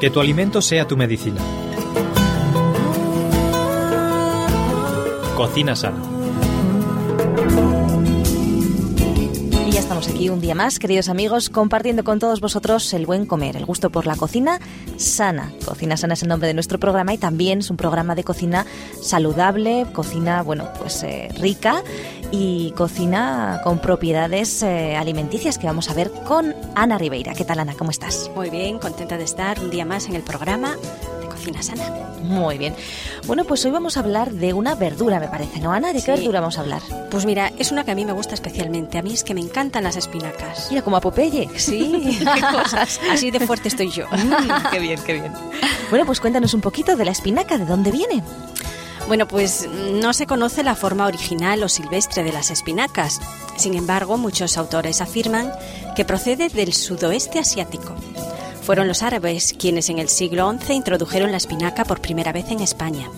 Que 0.00 0.10
tu 0.10 0.20
alimento 0.20 0.60
sea 0.60 0.86
tu 0.86 0.94
medicina. 0.94 1.40
Cocina 5.34 5.74
sana. 5.74 6.02
Y 9.66 9.70
ya 9.70 9.80
estamos 9.80 10.06
aquí 10.08 10.28
un 10.28 10.42
día 10.42 10.54
más, 10.54 10.78
queridos 10.78 11.08
amigos, 11.08 11.48
compartiendo 11.48 12.04
con 12.04 12.18
todos 12.18 12.40
vosotros 12.40 12.92
el 12.92 13.06
buen 13.06 13.24
comer, 13.24 13.56
el 13.56 13.64
gusto 13.64 13.88
por 13.88 14.06
la 14.06 14.16
cocina 14.16 14.60
sana. 14.98 15.50
Cocina 15.64 15.96
sana 15.96 16.12
es 16.12 16.22
el 16.22 16.28
nombre 16.28 16.48
de 16.48 16.54
nuestro 16.54 16.78
programa 16.78 17.14
y 17.14 17.18
también 17.18 17.60
es 17.60 17.70
un 17.70 17.78
programa 17.78 18.14
de 18.14 18.22
cocina 18.22 18.66
saludable, 19.00 19.86
cocina, 19.94 20.42
bueno, 20.42 20.68
pues 20.78 21.02
eh, 21.04 21.28
rica 21.40 21.82
y 22.30 22.72
cocina 22.72 23.60
con 23.64 23.78
propiedades 23.78 24.62
eh, 24.62 24.96
alimenticias 24.96 25.58
que 25.58 25.66
vamos 25.66 25.88
a 25.90 25.94
ver 25.94 26.10
con 26.10 26.54
Ana 26.74 26.98
Ribeira. 26.98 27.34
¿Qué 27.34 27.44
tal, 27.44 27.60
Ana? 27.60 27.74
¿Cómo 27.74 27.90
estás? 27.90 28.30
Muy 28.34 28.50
bien, 28.50 28.78
contenta 28.78 29.16
de 29.16 29.24
estar 29.24 29.60
un 29.60 29.70
día 29.70 29.84
más 29.84 30.06
en 30.06 30.14
el 30.16 30.22
programa 30.22 30.76
de 31.20 31.28
Cocina 31.28 31.62
Sana. 31.62 31.84
Muy 32.22 32.58
bien. 32.58 32.74
Bueno, 33.26 33.44
pues 33.44 33.64
hoy 33.64 33.70
vamos 33.70 33.96
a 33.96 34.00
hablar 34.00 34.32
de 34.32 34.52
una 34.52 34.74
verdura, 34.74 35.20
me 35.20 35.28
parece, 35.28 35.60
¿no, 35.60 35.72
Ana? 35.72 35.88
¿De 35.92 36.00
qué 36.00 36.00
Sí. 36.00 36.10
verdura 36.10 36.40
vamos 36.40 36.58
a 36.58 36.62
hablar? 36.62 36.82
Pues 37.10 37.24
mira, 37.26 37.52
es 37.58 37.70
una 37.70 37.84
que 37.84 37.92
a 37.92 37.94
mí 37.94 38.04
me 38.04 38.12
gusta 38.12 38.34
especialmente. 38.34 38.98
A 38.98 39.02
mí 39.02 39.12
es 39.12 39.22
que 39.22 39.32
me 39.34 39.40
encantan 39.40 39.84
las 39.84 39.96
espinacas. 39.96 40.68
Mira, 40.70 40.82
como 40.82 40.96
a 40.96 41.00
Popeye. 41.00 41.48
Sí, 41.56 42.18
qué 42.34 42.40
cosas. 42.40 43.00
Así 43.10 43.30
de 43.30 43.40
fuerte 43.40 43.68
estoy 43.68 43.90
yo. 43.90 44.06
Qué 44.72 44.78
bien, 44.80 44.98
qué 45.06 45.12
bien. 45.14 45.32
Bueno, 45.90 46.04
pues 46.04 46.20
cuéntanos 46.20 46.52
un 46.54 46.60
poquito 46.60 46.96
de 46.96 47.04
la 47.04 47.12
espinaca, 47.12 47.58
¿de 47.58 47.64
dónde 47.66 47.92
viene? 47.92 48.22
Bueno, 49.06 49.28
pues 49.28 49.68
no 49.70 50.12
se 50.12 50.26
conoce 50.26 50.64
la 50.64 50.74
forma 50.74 51.06
original 51.06 51.62
o 51.62 51.68
silvestre 51.68 52.24
de 52.24 52.32
las 52.32 52.50
espinacas. 52.50 53.20
Sin 53.56 53.74
embargo, 53.74 54.18
muchos 54.18 54.58
autores 54.58 55.00
afirman 55.00 55.52
que 55.94 56.04
procede 56.04 56.48
del 56.48 56.72
sudoeste 56.72 57.38
asiático. 57.38 57.94
Fueron 58.62 58.88
los 58.88 59.04
árabes 59.04 59.54
quienes 59.56 59.90
en 59.90 60.00
el 60.00 60.08
siglo 60.08 60.52
XI 60.52 60.72
introdujeron 60.74 61.30
la 61.30 61.36
espinaca 61.36 61.84
por 61.84 62.00
primera 62.00 62.32
vez 62.32 62.50
en 62.50 62.58
España. 62.58 63.08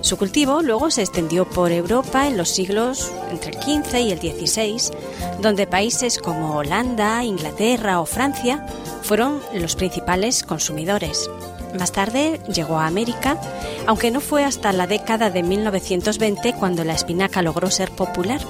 Su 0.00 0.16
cultivo 0.16 0.60
luego 0.60 0.90
se 0.90 1.02
extendió 1.02 1.48
por 1.48 1.70
Europa 1.70 2.26
en 2.26 2.36
los 2.36 2.48
siglos 2.48 3.12
entre 3.30 3.52
el 3.52 3.62
XV 3.62 3.98
y 3.98 4.10
el 4.10 4.18
XVI, 4.18 4.92
donde 5.40 5.68
países 5.68 6.18
como 6.18 6.56
Holanda, 6.56 7.22
Inglaterra 7.22 8.00
o 8.00 8.06
Francia 8.06 8.66
fueron 9.02 9.40
los 9.54 9.76
principales 9.76 10.42
consumidores. 10.42 11.30
Más 11.78 11.92
tarde 11.92 12.40
llegó 12.48 12.78
a 12.78 12.86
América, 12.86 13.38
aunque 13.86 14.10
no 14.10 14.20
fue 14.20 14.44
hasta 14.44 14.72
la 14.72 14.86
década 14.86 15.30
de 15.30 15.42
1920 15.42 16.54
cuando 16.54 16.84
la 16.84 16.94
espinaca 16.94 17.42
logró 17.42 17.70
ser 17.70 17.90
popular, 17.90 18.40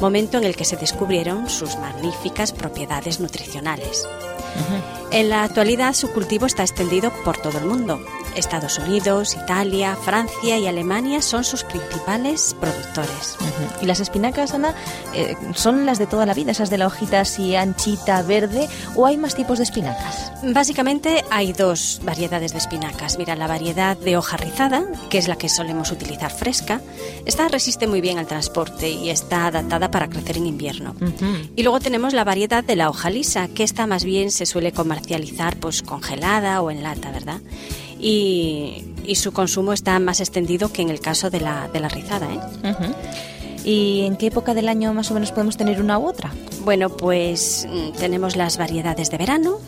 momento 0.00 0.38
en 0.38 0.44
el 0.44 0.56
que 0.56 0.64
se 0.64 0.76
descubrieron 0.76 1.48
sus 1.48 1.76
magníficas 1.76 2.52
propiedades 2.52 3.20
nutricionales. 3.20 4.06
En 5.10 5.28
la 5.28 5.44
actualidad 5.44 5.94
su 5.94 6.10
cultivo 6.10 6.46
está 6.46 6.62
extendido 6.62 7.12
por 7.24 7.38
todo 7.38 7.58
el 7.58 7.66
mundo. 7.66 8.00
Estados 8.36 8.78
Unidos, 8.78 9.34
Italia, 9.34 9.96
Francia 9.96 10.58
y 10.58 10.66
Alemania 10.66 11.22
son 11.22 11.44
sus 11.44 11.64
principales 11.64 12.56
productores. 12.60 13.36
Y 13.80 13.86
las 13.86 14.00
espinacas, 14.00 14.54
Ana, 14.54 14.74
eh, 15.14 15.36
son 15.54 15.86
las 15.86 15.98
de 15.98 16.06
toda 16.06 16.26
la 16.26 16.34
vida, 16.34 16.52
esas 16.52 16.70
de 16.70 16.78
la 16.78 16.86
hojita 16.86 17.20
así 17.20 17.54
anchita, 17.56 18.22
verde, 18.22 18.68
o 18.94 19.06
hay 19.06 19.16
más 19.16 19.34
tipos 19.34 19.58
de 19.58 19.64
espinacas. 19.64 20.32
Básicamente 20.42 21.24
hay 21.30 21.52
dos 21.52 22.00
variedades 22.04 22.52
de 22.52 22.58
espinacas. 22.58 23.18
Mira, 23.18 23.36
la 23.36 23.46
variedad 23.46 23.96
de 23.96 24.16
hoja 24.16 24.36
rizada, 24.36 24.84
que 25.10 25.18
es 25.18 25.28
la 25.28 25.36
que 25.36 25.48
solemos 25.48 25.90
utilizar 25.92 26.30
fresca, 26.30 26.80
esta 27.26 27.48
resiste 27.48 27.86
muy 27.86 28.00
bien 28.00 28.18
al 28.18 28.26
transporte 28.26 28.90
y 28.90 29.10
está 29.10 29.46
adaptada 29.46 29.90
para 29.90 30.08
crecer 30.08 30.36
en 30.36 30.46
invierno. 30.46 30.94
Y 31.56 31.62
luego 31.62 31.80
tenemos 31.80 32.12
la 32.12 32.24
variedad 32.24 32.64
de 32.64 32.76
la 32.76 32.90
hoja 32.90 33.10
lisa, 33.10 33.48
que 33.48 33.62
esta 33.62 33.86
más 33.86 34.04
bien 34.04 34.30
se 34.30 34.46
suele 34.46 34.72
comercializar 34.72 35.56
pues 35.56 35.82
congelada 35.82 36.60
o 36.62 36.70
en 36.70 36.82
lata, 36.82 37.10
¿verdad? 37.10 37.40
Y, 38.02 38.84
y 39.06 39.14
su 39.14 39.32
consumo 39.32 39.72
está 39.72 39.98
más 40.00 40.20
extendido 40.20 40.72
que 40.72 40.82
en 40.82 40.90
el 40.90 41.00
caso 41.00 41.30
de 41.30 41.40
la, 41.40 41.68
de 41.68 41.80
la 41.80 41.88
rizada, 41.88 42.28
¿eh? 42.32 42.40
¿Y 43.64 44.02
en 44.06 44.16
qué 44.16 44.26
época 44.26 44.54
del 44.54 44.68
año 44.68 44.92
más 44.92 45.10
o 45.10 45.14
menos 45.14 45.30
podemos 45.30 45.56
tener 45.56 45.80
una 45.80 45.98
u 45.98 46.08
otra? 46.08 46.32
Bueno, 46.64 46.90
pues 46.90 47.66
mm, 47.70 47.92
tenemos 47.92 48.34
las 48.34 48.58
variedades 48.58 49.10
de 49.10 49.18
verano, 49.18 49.58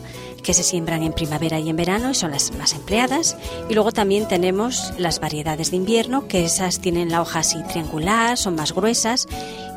que 0.43 0.53
se 0.53 0.63
siembran 0.63 1.01
en 1.01 1.13
primavera 1.13 1.59
y 1.59 1.69
en 1.69 1.75
verano 1.75 2.11
y 2.11 2.13
son 2.13 2.31
las 2.31 2.51
más 2.55 2.73
empleadas. 2.73 3.37
Y 3.69 3.73
luego 3.73 3.91
también 3.91 4.27
tenemos 4.27 4.93
las 4.97 5.19
variedades 5.19 5.71
de 5.71 5.77
invierno, 5.77 6.27
que 6.27 6.43
esas 6.45 6.79
tienen 6.79 7.09
la 7.09 7.21
hoja 7.21 7.39
así 7.39 7.57
triangular, 7.69 8.37
son 8.37 8.55
más 8.55 8.73
gruesas 8.73 9.27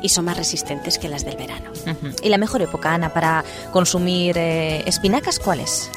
y 0.03 0.09
son 0.09 0.25
más 0.25 0.37
resistentes 0.37 0.99
que 0.99 1.09
las 1.09 1.25
del 1.25 1.37
verano. 1.37 1.71
¿Y 2.21 2.29
la 2.29 2.37
mejor 2.37 2.61
época, 2.61 2.93
Ana, 2.93 3.13
para 3.13 3.43
consumir 3.71 4.37
eh, 4.37 4.83
espinacas, 4.85 5.39
cuál 5.39 5.61
es? 5.61 5.89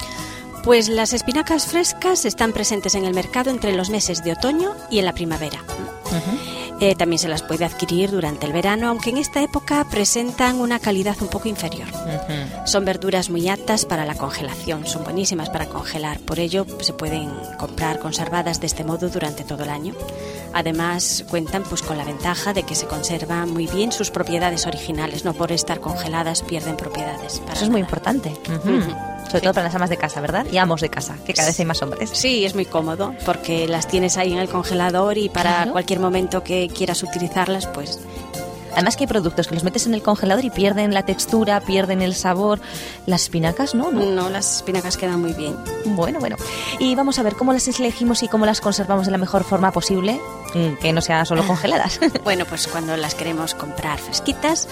Pues 0.62 0.88
las 0.88 1.12
espinacas 1.12 1.66
frescas 1.66 2.24
están 2.24 2.52
presentes 2.52 2.94
en 2.94 3.04
el 3.04 3.14
mercado 3.14 3.50
entre 3.50 3.72
los 3.72 3.90
meses 3.90 4.22
de 4.22 4.32
otoño 4.32 4.74
y 4.90 5.00
en 5.00 5.04
la 5.04 5.12
primavera. 5.12 5.58
Eh, 6.80 6.96
también 6.96 7.20
se 7.20 7.28
las 7.28 7.42
puede 7.42 7.64
adquirir 7.64 8.10
durante 8.10 8.44
el 8.44 8.52
verano, 8.52 8.88
aunque 8.88 9.10
en 9.10 9.16
esta 9.16 9.40
época 9.40 9.86
presentan 9.88 10.60
una 10.60 10.80
calidad 10.80 11.16
un 11.20 11.28
poco 11.28 11.48
inferior. 11.48 11.86
Son 12.64 12.84
verduras 12.84 13.30
muy 13.30 13.48
aptas 13.48 13.84
para 13.84 14.04
la 14.04 14.16
congelación, 14.16 14.86
son 14.86 15.04
buenísimas 15.04 15.48
para 15.48 15.66
congelar, 15.66 16.18
por 16.20 16.40
ello 16.40 16.66
se 16.80 16.92
pueden 16.92 17.30
comprar 17.58 18.00
conservadas 18.00 18.60
de 18.60 18.66
este 18.66 18.82
modo 18.82 19.08
durante 19.08 19.44
todo 19.44 19.62
el 19.62 19.70
año. 19.70 19.94
Además 20.52 21.24
cuentan 21.30 21.62
pues 21.62 21.82
con 21.82 21.98
la 21.98 22.04
ventaja 22.04 22.52
de 22.52 22.64
que 22.64 22.74
se 22.74 22.86
conservan 22.86 23.50
muy 23.52 23.68
bien 23.68 23.92
sus 23.92 24.10
propiedades 24.10 24.66
originales, 24.66 25.24
no 25.24 25.34
por 25.34 25.52
estar 25.52 25.80
congeladas 25.80 26.42
pierden 26.42 26.76
propiedades. 26.76 27.38
para 27.40 27.54
Eso 27.54 27.64
es 27.64 27.70
muy 27.70 27.80
importante. 27.80 28.32
Sobre 29.32 29.44
todo 29.44 29.54
para 29.54 29.64
las 29.68 29.74
amas 29.74 29.88
de 29.88 29.96
casa, 29.96 30.20
¿verdad? 30.20 30.44
Y 30.52 30.58
amos 30.58 30.82
de 30.82 30.90
casa, 30.90 31.16
que 31.24 31.32
cada 31.32 31.48
vez 31.48 31.58
hay 31.58 31.64
más 31.64 31.80
hombres. 31.80 32.10
Sí, 32.12 32.44
es 32.44 32.54
muy 32.54 32.66
cómodo 32.66 33.14
porque 33.24 33.66
las 33.66 33.88
tienes 33.88 34.18
ahí 34.18 34.30
en 34.34 34.38
el 34.38 34.46
congelador 34.50 35.16
y 35.16 35.30
para 35.30 35.54
Claro. 35.54 35.72
cualquier 35.72 36.00
momento 36.00 36.44
que 36.44 36.68
quieras 36.68 37.02
utilizarlas, 37.02 37.66
pues 37.68 37.98
Además 38.72 38.96
que 38.96 39.04
hay 39.04 39.08
productos 39.08 39.48
que 39.48 39.54
los 39.54 39.64
metes 39.64 39.86
en 39.86 39.94
el 39.94 40.02
congelador 40.02 40.44
y 40.44 40.50
pierden 40.50 40.94
la 40.94 41.04
textura, 41.04 41.60
pierden 41.60 42.02
el 42.02 42.14
sabor. 42.14 42.60
Las 43.06 43.22
espinacas, 43.24 43.74
¿no? 43.74 43.90
¿no? 43.90 44.04
no, 44.04 44.30
las 44.30 44.56
espinacas 44.56 44.96
quedan 44.96 45.20
muy 45.20 45.32
bien. 45.32 45.56
Bueno, 45.84 46.20
bueno. 46.20 46.36
Y 46.78 46.94
vamos 46.94 47.18
a 47.18 47.22
ver 47.22 47.34
cómo 47.34 47.52
las 47.52 47.66
elegimos 47.68 48.22
y 48.22 48.28
cómo 48.28 48.46
las 48.46 48.60
conservamos 48.60 49.06
de 49.06 49.12
la 49.12 49.18
mejor 49.18 49.44
forma 49.44 49.72
posible, 49.72 50.20
mm, 50.54 50.80
que 50.80 50.92
no 50.92 51.00
sea 51.00 51.24
solo 51.24 51.46
congeladas. 51.46 52.00
Bueno, 52.24 52.44
pues 52.44 52.68
cuando 52.68 52.96
las 52.96 53.14
queremos 53.14 53.54
comprar 53.54 53.98
fresquitas, 53.98 54.68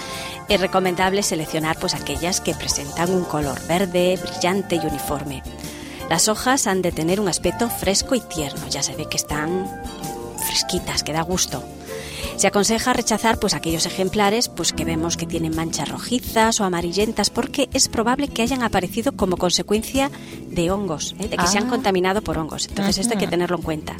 es 0.48 0.60
recomendable 0.60 1.22
seleccionar 1.22 1.78
pues 1.78 1.94
aquellas 1.94 2.40
que 2.40 2.54
presentan 2.54 3.12
un 3.12 3.24
color 3.24 3.60
verde, 3.66 4.18
brillante 4.22 4.76
y 4.76 4.86
uniforme. 4.86 5.42
Las 6.08 6.28
hojas 6.28 6.66
han 6.66 6.82
de 6.82 6.92
tener 6.92 7.20
un 7.20 7.28
aspecto 7.28 7.68
fresco 7.68 8.14
y 8.14 8.20
tierno, 8.20 8.66
ya 8.68 8.82
se 8.82 8.94
ve 8.94 9.06
que 9.08 9.16
están 9.16 9.68
fresquitas, 10.46 11.02
que 11.02 11.12
da 11.12 11.22
gusto. 11.22 11.62
Se 12.40 12.46
aconseja 12.46 12.94
rechazar 12.94 13.38
pues 13.38 13.52
aquellos 13.52 13.84
ejemplares 13.84 14.48
pues 14.48 14.72
que 14.72 14.86
vemos 14.86 15.18
que 15.18 15.26
tienen 15.26 15.54
manchas 15.54 15.90
rojizas 15.90 16.58
o 16.60 16.64
amarillentas 16.64 17.28
porque 17.28 17.68
es 17.74 17.88
probable 17.90 18.28
que 18.28 18.40
hayan 18.40 18.62
aparecido 18.62 19.12
como 19.12 19.36
consecuencia 19.36 20.10
de 20.48 20.70
hongos, 20.70 21.14
¿eh? 21.18 21.28
de 21.28 21.36
que 21.36 21.46
se 21.46 21.58
han 21.58 21.66
Ah. 21.66 21.68
contaminado 21.68 22.22
por 22.22 22.38
hongos. 22.38 22.66
Entonces 22.68 22.96
esto 22.96 23.12
hay 23.12 23.18
que 23.18 23.26
tenerlo 23.26 23.56
en 23.56 23.62
cuenta. 23.62 23.94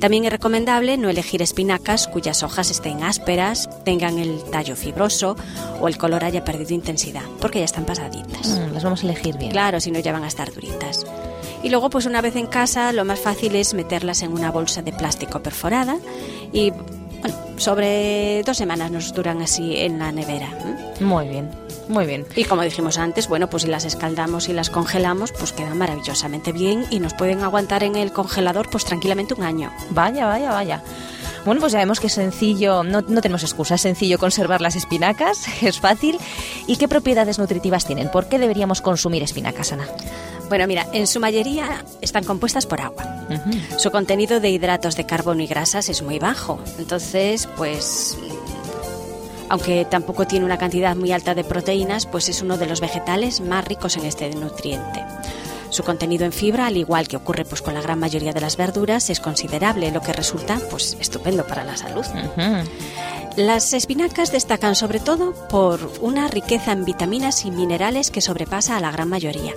También 0.00 0.26
es 0.26 0.30
recomendable 0.32 0.98
no 0.98 1.08
elegir 1.08 1.40
espinacas 1.40 2.08
cuyas 2.08 2.42
hojas 2.42 2.70
estén 2.70 3.02
ásperas, 3.04 3.70
tengan 3.86 4.18
el 4.18 4.42
tallo 4.50 4.76
fibroso 4.76 5.34
o 5.80 5.88
el 5.88 5.96
color 5.96 6.24
haya 6.24 6.44
perdido 6.44 6.74
intensidad, 6.74 7.22
porque 7.40 7.60
ya 7.60 7.64
están 7.64 7.86
pasaditas. 7.86 8.48
Mm, 8.48 8.74
las 8.74 8.84
vamos 8.84 9.02
a 9.02 9.06
elegir 9.06 9.38
bien. 9.38 9.50
Claro, 9.50 9.80
si 9.80 9.90
no 9.90 9.98
ya 9.98 10.12
van 10.12 10.24
a 10.24 10.28
estar 10.28 10.52
duritas. 10.52 11.06
Y 11.62 11.70
luego, 11.70 11.88
pues 11.88 12.04
una 12.04 12.20
vez 12.20 12.36
en 12.36 12.48
casa, 12.48 12.92
lo 12.92 13.06
más 13.06 13.18
fácil 13.20 13.54
es 13.56 13.72
meterlas 13.72 14.20
en 14.22 14.32
una 14.32 14.50
bolsa 14.50 14.82
de 14.82 14.92
plástico 14.92 15.40
perforada 15.40 15.96
y, 16.52 16.72
bueno, 17.22 17.36
sobre 17.56 18.42
dos 18.44 18.56
semanas 18.56 18.90
nos 18.90 19.14
duran 19.14 19.40
así 19.40 19.76
en 19.78 19.98
la 19.98 20.12
nevera. 20.12 20.48
Muy 21.00 21.28
bien, 21.28 21.48
muy 21.88 22.04
bien. 22.04 22.26
Y 22.36 22.44
como 22.44 22.62
dijimos 22.62 22.98
antes, 22.98 23.28
bueno, 23.28 23.48
pues 23.48 23.62
si 23.62 23.68
las 23.68 23.84
escaldamos 23.84 24.48
y 24.48 24.52
las 24.52 24.70
congelamos, 24.70 25.32
pues 25.32 25.52
quedan 25.52 25.78
maravillosamente 25.78 26.52
bien 26.52 26.84
y 26.90 26.98
nos 26.98 27.14
pueden 27.14 27.42
aguantar 27.42 27.84
en 27.84 27.96
el 27.96 28.12
congelador 28.12 28.68
pues 28.68 28.84
tranquilamente 28.84 29.34
un 29.34 29.44
año. 29.44 29.72
Vaya, 29.90 30.26
vaya, 30.26 30.50
vaya. 30.50 30.82
Bueno, 31.44 31.60
pues 31.60 31.72
ya 31.72 31.78
vemos 31.80 31.98
que 31.98 32.06
es 32.06 32.12
sencillo, 32.12 32.84
no, 32.84 33.00
no 33.00 33.20
tenemos 33.20 33.42
excusa, 33.42 33.74
es 33.74 33.80
sencillo 33.80 34.18
conservar 34.18 34.60
las 34.60 34.76
espinacas, 34.76 35.46
es 35.62 35.80
fácil. 35.80 36.18
¿Y 36.66 36.76
qué 36.76 36.88
propiedades 36.88 37.38
nutritivas 37.38 37.84
tienen? 37.84 38.10
¿Por 38.10 38.28
qué 38.28 38.38
deberíamos 38.38 38.80
consumir 38.80 39.22
espinacas, 39.22 39.72
Ana? 39.72 39.86
Bueno, 40.52 40.66
mira, 40.66 40.86
en 40.92 41.06
su 41.06 41.18
mayoría 41.18 41.82
están 42.02 42.24
compuestas 42.24 42.66
por 42.66 42.82
agua. 42.82 43.24
Su 43.78 43.90
contenido 43.90 44.38
de 44.38 44.50
hidratos 44.50 44.96
de 44.96 45.06
carbono 45.06 45.40
y 45.40 45.46
grasas 45.46 45.88
es 45.88 46.02
muy 46.02 46.18
bajo. 46.18 46.60
Entonces, 46.78 47.48
pues, 47.56 48.18
aunque 49.48 49.86
tampoco 49.86 50.26
tiene 50.26 50.44
una 50.44 50.58
cantidad 50.58 50.94
muy 50.94 51.10
alta 51.10 51.34
de 51.34 51.42
proteínas, 51.42 52.04
pues 52.04 52.28
es 52.28 52.42
uno 52.42 52.58
de 52.58 52.66
los 52.66 52.82
vegetales 52.82 53.40
más 53.40 53.64
ricos 53.64 53.96
en 53.96 54.04
este 54.04 54.28
nutriente. 54.34 55.02
Su 55.70 55.84
contenido 55.84 56.26
en 56.26 56.32
fibra, 56.32 56.66
al 56.66 56.76
igual 56.76 57.08
que 57.08 57.16
ocurre 57.16 57.46
pues 57.46 57.62
con 57.62 57.72
la 57.72 57.80
gran 57.80 57.98
mayoría 57.98 58.34
de 58.34 58.42
las 58.42 58.58
verduras, 58.58 59.08
es 59.08 59.20
considerable, 59.20 59.90
lo 59.90 60.02
que 60.02 60.12
resulta 60.12 60.60
pues 60.70 60.98
estupendo 61.00 61.46
para 61.46 61.64
la 61.64 61.78
salud. 61.78 62.04
Las 63.36 63.72
espinacas 63.72 64.30
destacan 64.30 64.74
sobre 64.74 65.00
todo 65.00 65.32
por 65.48 65.90
una 66.02 66.28
riqueza 66.28 66.72
en 66.72 66.84
vitaminas 66.84 67.46
y 67.46 67.50
minerales 67.50 68.10
que 68.10 68.20
sobrepasa 68.20 68.76
a 68.76 68.80
la 68.80 68.90
gran 68.90 69.08
mayoría. 69.08 69.54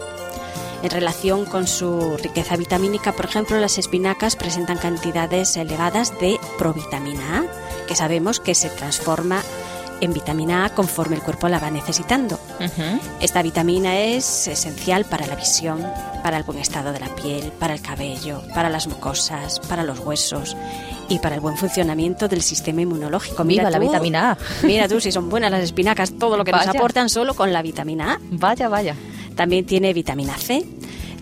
En 0.83 0.89
relación 0.89 1.45
con 1.45 1.68
su 1.68 2.18
riqueza 2.18 2.57
vitamínica, 2.57 3.13
por 3.13 3.25
ejemplo, 3.25 3.60
las 3.60 3.77
espinacas 3.77 4.36
presentan 4.36 4.77
cantidades 4.77 5.57
elevadas 5.57 6.18
de 6.19 6.39
provitamina 6.57 7.39
A, 7.39 7.86
que 7.88 7.95
sabemos 7.95 8.39
que 8.39 8.56
se 8.56 8.69
transforma 8.69 9.42
en 10.01 10.13
vitamina 10.13 10.66
A 10.66 10.69
conforme 10.69 11.16
el 11.16 11.22
cuerpo 11.22 11.48
la 11.48 11.60
va 11.60 11.72
necesitando. 11.72 12.39
Esta 13.19 13.42
vitamina 13.42 13.98
es 14.00 14.48
esencial 14.48 15.06
para 15.06 15.25
la 15.25 15.36
visión, 15.36 15.83
para 16.24 16.38
el 16.38 16.44
buen 16.44 16.60
estado 16.60 16.92
de 16.92 17.00
la 17.00 17.13
piel, 17.16 17.51
para 17.60 17.74
el 17.74 17.81
cabello, 17.81 18.42
para 18.54 18.69
las 18.69 18.88
mucosas, 18.88 19.60
para 19.62 19.83
los 19.83 20.00
huesos 20.00 20.56
y 21.07 21.19
para 21.19 21.36
el 21.36 21.42
buen 21.42 21.57
funcionamiento 21.57 22.28
del 22.28 22.42
sistema 22.42 22.81
inmunológico. 22.81 23.44
Mira 23.44 23.69
la 23.69 23.80
vitamina 23.80 24.31
A. 24.31 24.38
Mira 24.63 24.88
tú 24.88 25.00
si 25.00 25.12
son 25.12 25.30
buenas 25.30 25.51
las 25.51 25.63
espinacas, 25.63 26.13
todo 26.18 26.38
lo 26.38 26.44
que 26.44 26.51
nos 26.51 26.68
aportan 26.68 27.10
solo 27.10 27.33
con 27.33 27.54
la 27.54 27.62
vitamina 27.62 28.13
A. 28.13 28.19
Vaya, 28.31 28.68
vaya. 28.69 28.95
También 29.36 29.66
tiene 29.66 29.94
vitamina 29.94 30.38
C, 30.38 30.66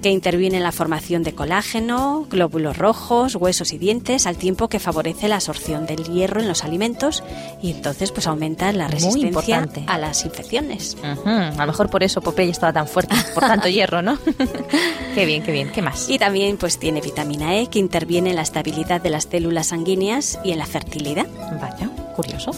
que 0.04 0.10
interviene 0.10 0.58
en 0.58 0.64
la 0.64 0.74
formación 0.74 1.24
de 1.24 1.34
colágeno, 1.34 2.28
glóbulos 2.30 2.78
rojos, 2.78 3.36
huesos 3.36 3.72
y 3.72 3.78
dientes, 3.78 4.28
al 4.28 4.36
tiempo 4.36 4.68
que 4.68 4.78
favorece 4.78 5.30
la 5.30 5.36
absorción 5.36 5.86
del 5.86 6.04
hierro 6.04 6.42
en 6.42 6.48
los 6.50 6.64
alimentos 6.66 7.24
y 7.62 7.72
entonces 7.72 8.12
pues 8.12 8.28
aumenta 8.28 8.72
la 8.74 8.90
resistencia 8.90 9.66
a 9.88 9.98
las 9.98 10.26
infecciones. 10.26 10.98
A 11.02 11.56
lo 11.58 11.68
mejor 11.68 11.90
por 11.90 12.04
eso 12.04 12.22
Popeye 12.22 12.52
estaba 12.52 12.74
tan 12.74 12.88
fuerte, 12.88 13.16
por 13.34 13.44
tanto 13.48 13.70
hierro, 13.70 14.02
¿no? 14.02 14.20
qué 15.16 15.26
bien, 15.26 15.42
qué 15.42 15.54
bien. 15.54 15.72
¿Qué 15.72 15.82
más? 15.82 16.10
Y 16.10 16.20
también 16.20 16.58
pues 16.58 16.78
tiene 16.78 17.00
vitamina 17.00 17.58
E 17.58 17.68
que 17.68 17.80
interviene 17.80 18.32
en 18.32 18.36
la 18.36 18.42
estabilidad 18.42 19.02
de 19.02 19.10
las 19.10 19.24
células 19.24 19.68
sanguíneas 19.68 20.38
y 20.44 20.52
en 20.52 20.60
la 20.60 20.66
fertilidad. 20.66 21.26
Vaya, 21.62 21.90
curioso. 22.16 22.52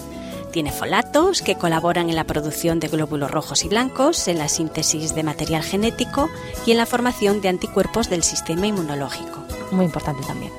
Tiene 0.56 0.72
folatos 0.72 1.42
que 1.42 1.56
colaboran 1.56 2.10
en 2.10 2.16
la 2.16 2.24
producción 2.24 2.80
de 2.80 2.88
glóbulos 2.88 3.30
rojos 3.30 3.66
y 3.66 3.68
blancos, 3.68 4.26
en 4.30 4.38
la 4.38 4.48
síntesis 4.48 5.14
de 5.14 5.22
material 5.22 5.64
genético 5.64 6.30
y 6.66 6.72
en 6.72 6.78
la 6.78 6.86
formación 6.86 7.42
de 7.42 7.50
anticuerpos 7.50 8.10
del 8.10 8.24
sistema 8.24 8.66
inmunológico. 8.66 9.44
Muy 9.72 9.84
importante 9.84 10.24
también. 10.26 10.54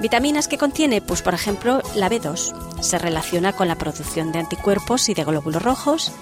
Vitaminas 0.00 0.48
que 0.48 0.58
contiene, 0.58 1.00
pues 1.00 1.22
por 1.22 1.34
ejemplo, 1.34 1.80
la 1.94 2.10
B2 2.10 2.82
se 2.82 2.98
relaciona 2.98 3.52
con 3.52 3.68
la 3.68 3.76
producción 3.76 4.32
de 4.32 4.40
anticuerpos 4.40 5.08
y 5.08 5.14
de 5.14 5.24
glóbulos 5.24 5.62
rojos, 5.62 6.12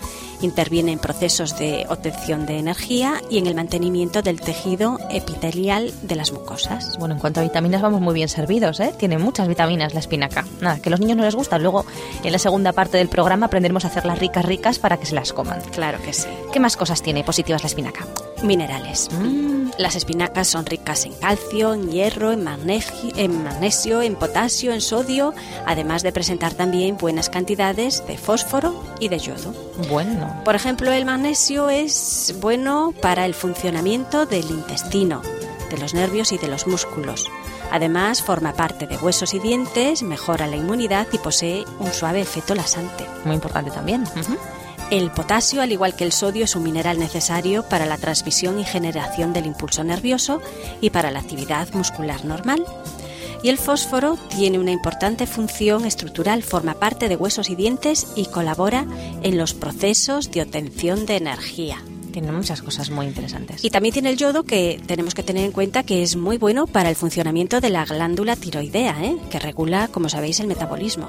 interviene 0.40 0.92
en 0.92 0.98
procesos 0.98 1.58
de 1.58 1.86
obtención 1.88 2.46
de 2.46 2.58
energía 2.58 3.20
y 3.30 3.38
en 3.38 3.46
el 3.46 3.54
mantenimiento 3.54 4.22
del 4.22 4.40
tejido 4.40 4.98
epitelial 5.10 5.92
de 6.02 6.16
las 6.16 6.32
mucosas. 6.32 6.98
Bueno, 6.98 7.14
en 7.14 7.20
cuanto 7.20 7.40
a 7.40 7.42
vitaminas 7.42 7.82
vamos 7.82 8.00
muy 8.00 8.14
bien 8.14 8.28
servidos, 8.28 8.80
¿eh? 8.80 8.92
Tiene 8.98 9.18
muchas 9.18 9.48
vitaminas 9.48 9.94
la 9.94 10.00
espinaca. 10.00 10.44
Nada, 10.60 10.80
que 10.80 10.88
a 10.88 10.90
los 10.90 11.00
niños 11.00 11.16
no 11.16 11.24
les 11.24 11.34
gusta. 11.34 11.58
Luego, 11.58 11.84
en 12.22 12.32
la 12.32 12.38
segunda 12.38 12.72
parte 12.72 12.98
del 12.98 13.08
programa 13.08 13.46
aprenderemos 13.46 13.84
a 13.84 13.88
hacerlas 13.88 14.18
ricas, 14.18 14.44
ricas 14.44 14.78
para 14.78 14.98
que 14.98 15.06
se 15.06 15.14
las 15.14 15.32
coman. 15.32 15.60
Claro 15.72 16.00
que 16.02 16.12
sí. 16.12 16.28
¿Qué 16.52 16.60
más 16.60 16.76
cosas 16.76 17.02
tiene 17.02 17.24
positivas 17.24 17.62
la 17.62 17.68
espinaca? 17.68 18.06
Minerales. 18.42 19.08
Mm. 19.12 19.61
Las 19.78 19.96
espinacas 19.96 20.48
son 20.48 20.66
ricas 20.66 21.06
en 21.06 21.14
calcio, 21.14 21.72
en 21.72 21.90
hierro, 21.90 22.30
en 22.32 22.44
magnesio, 22.44 23.10
en 23.16 23.42
magnesio, 23.42 24.02
en 24.02 24.16
potasio, 24.16 24.72
en 24.72 24.80
sodio, 24.80 25.34
además 25.66 26.02
de 26.02 26.12
presentar 26.12 26.52
también 26.52 26.98
buenas 26.98 27.30
cantidades 27.30 28.06
de 28.06 28.18
fósforo 28.18 28.84
y 29.00 29.08
de 29.08 29.18
yodo. 29.18 29.54
Bueno. 29.88 30.42
Por 30.44 30.54
ejemplo, 30.54 30.92
el 30.92 31.06
magnesio 31.06 31.70
es 31.70 32.34
bueno 32.40 32.92
para 33.00 33.24
el 33.24 33.34
funcionamiento 33.34 34.26
del 34.26 34.50
intestino, 34.50 35.22
de 35.70 35.78
los 35.78 35.94
nervios 35.94 36.32
y 36.32 36.38
de 36.38 36.48
los 36.48 36.66
músculos. 36.66 37.30
Además, 37.70 38.22
forma 38.22 38.52
parte 38.52 38.86
de 38.86 38.98
huesos 38.98 39.32
y 39.32 39.38
dientes, 39.38 40.02
mejora 40.02 40.46
la 40.46 40.56
inmunidad 40.56 41.06
y 41.12 41.18
posee 41.18 41.64
un 41.78 41.90
suave 41.90 42.20
efecto 42.20 42.54
lasante. 42.54 43.06
Muy 43.24 43.36
importante 43.36 43.70
también. 43.70 44.04
El 44.92 45.10
potasio, 45.10 45.62
al 45.62 45.72
igual 45.72 45.96
que 45.96 46.04
el 46.04 46.12
sodio, 46.12 46.44
es 46.44 46.54
un 46.54 46.64
mineral 46.64 46.98
necesario 46.98 47.62
para 47.66 47.86
la 47.86 47.96
transmisión 47.96 48.60
y 48.60 48.64
generación 48.64 49.32
del 49.32 49.46
impulso 49.46 49.82
nervioso 49.84 50.42
y 50.82 50.90
para 50.90 51.10
la 51.10 51.20
actividad 51.20 51.72
muscular 51.72 52.26
normal. 52.26 52.62
Y 53.42 53.48
el 53.48 53.56
fósforo 53.56 54.18
tiene 54.36 54.58
una 54.58 54.70
importante 54.70 55.26
función 55.26 55.86
estructural, 55.86 56.42
forma 56.42 56.74
parte 56.74 57.08
de 57.08 57.16
huesos 57.16 57.48
y 57.48 57.54
dientes 57.54 58.12
y 58.16 58.26
colabora 58.26 58.86
en 59.22 59.38
los 59.38 59.54
procesos 59.54 60.30
de 60.30 60.42
obtención 60.42 61.06
de 61.06 61.16
energía. 61.16 61.78
Tiene 62.12 62.30
muchas 62.30 62.62
cosas 62.62 62.90
muy 62.90 63.06
interesantes. 63.06 63.64
Y 63.64 63.70
también 63.70 63.92
tiene 63.92 64.10
el 64.10 64.16
yodo 64.16 64.44
que 64.44 64.80
tenemos 64.86 65.14
que 65.14 65.22
tener 65.22 65.44
en 65.44 65.52
cuenta 65.52 65.82
que 65.82 66.02
es 66.02 66.16
muy 66.16 66.38
bueno 66.38 66.66
para 66.66 66.90
el 66.90 66.96
funcionamiento 66.96 67.60
de 67.60 67.70
la 67.70 67.84
glándula 67.84 68.36
tiroidea, 68.36 68.96
¿eh? 69.02 69.16
que 69.30 69.38
regula, 69.38 69.88
como 69.88 70.08
sabéis, 70.08 70.40
el 70.40 70.46
metabolismo. 70.46 71.08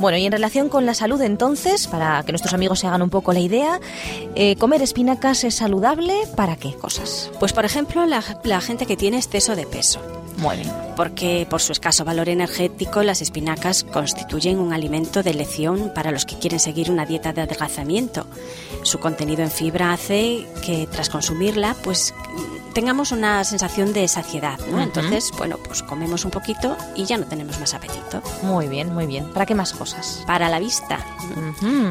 bueno, 0.00 0.18
y 0.18 0.26
en 0.26 0.32
relación 0.32 0.68
con 0.68 0.86
la 0.86 0.94
salud 0.94 1.20
entonces, 1.20 1.86
para 1.86 2.22
que 2.24 2.32
nuestros 2.32 2.54
amigos 2.54 2.80
se 2.80 2.86
hagan 2.86 3.02
un 3.02 3.10
poco 3.10 3.32
la 3.32 3.40
idea, 3.40 3.80
eh, 4.34 4.56
¿comer 4.56 4.82
espinacas 4.82 5.44
es 5.44 5.54
saludable 5.54 6.14
para 6.34 6.56
qué 6.56 6.74
cosas? 6.74 7.30
Pues 7.38 7.52
por 7.52 7.64
ejemplo, 7.64 8.04
la 8.06 8.60
gente 8.60 8.86
que 8.86 8.96
tiene 8.96 9.18
exceso 9.18 9.54
de 9.56 9.66
peso. 9.66 10.00
Muy 10.36 10.56
bien. 10.56 10.72
Porque 10.96 11.46
por 11.48 11.60
su 11.60 11.72
escaso 11.72 12.04
valor 12.04 12.28
energético, 12.28 13.02
las 13.02 13.22
espinacas 13.22 13.84
constituyen 13.84 14.58
un 14.58 14.72
alimento 14.72 15.22
de 15.22 15.30
elección 15.30 15.92
para 15.94 16.10
los 16.10 16.24
que 16.24 16.38
quieren 16.38 16.60
seguir 16.60 16.90
una 16.90 17.06
dieta 17.06 17.32
de 17.32 17.42
adelgazamiento. 17.42 18.26
Su 18.82 18.98
contenido 18.98 19.42
en 19.42 19.50
fibra 19.50 19.92
hace 19.92 20.46
que 20.64 20.86
tras 20.90 21.08
consumirla, 21.08 21.76
pues 21.82 22.14
tengamos 22.76 23.10
una 23.10 23.42
sensación 23.42 23.94
de 23.94 24.06
saciedad, 24.06 24.58
¿no? 24.70 24.82
Entonces, 24.82 25.32
bueno, 25.38 25.56
pues 25.56 25.82
comemos 25.82 26.26
un 26.26 26.30
poquito 26.30 26.76
y 26.94 27.06
ya 27.06 27.16
no 27.16 27.24
tenemos 27.24 27.58
más 27.58 27.72
apetito. 27.72 28.20
Muy 28.42 28.68
bien, 28.68 28.92
muy 28.92 29.06
bien. 29.06 29.32
¿Para 29.32 29.46
qué 29.46 29.54
más 29.54 29.72
cosas? 29.72 30.22
Para 30.26 30.50
la 30.50 30.58
vista. 30.58 30.98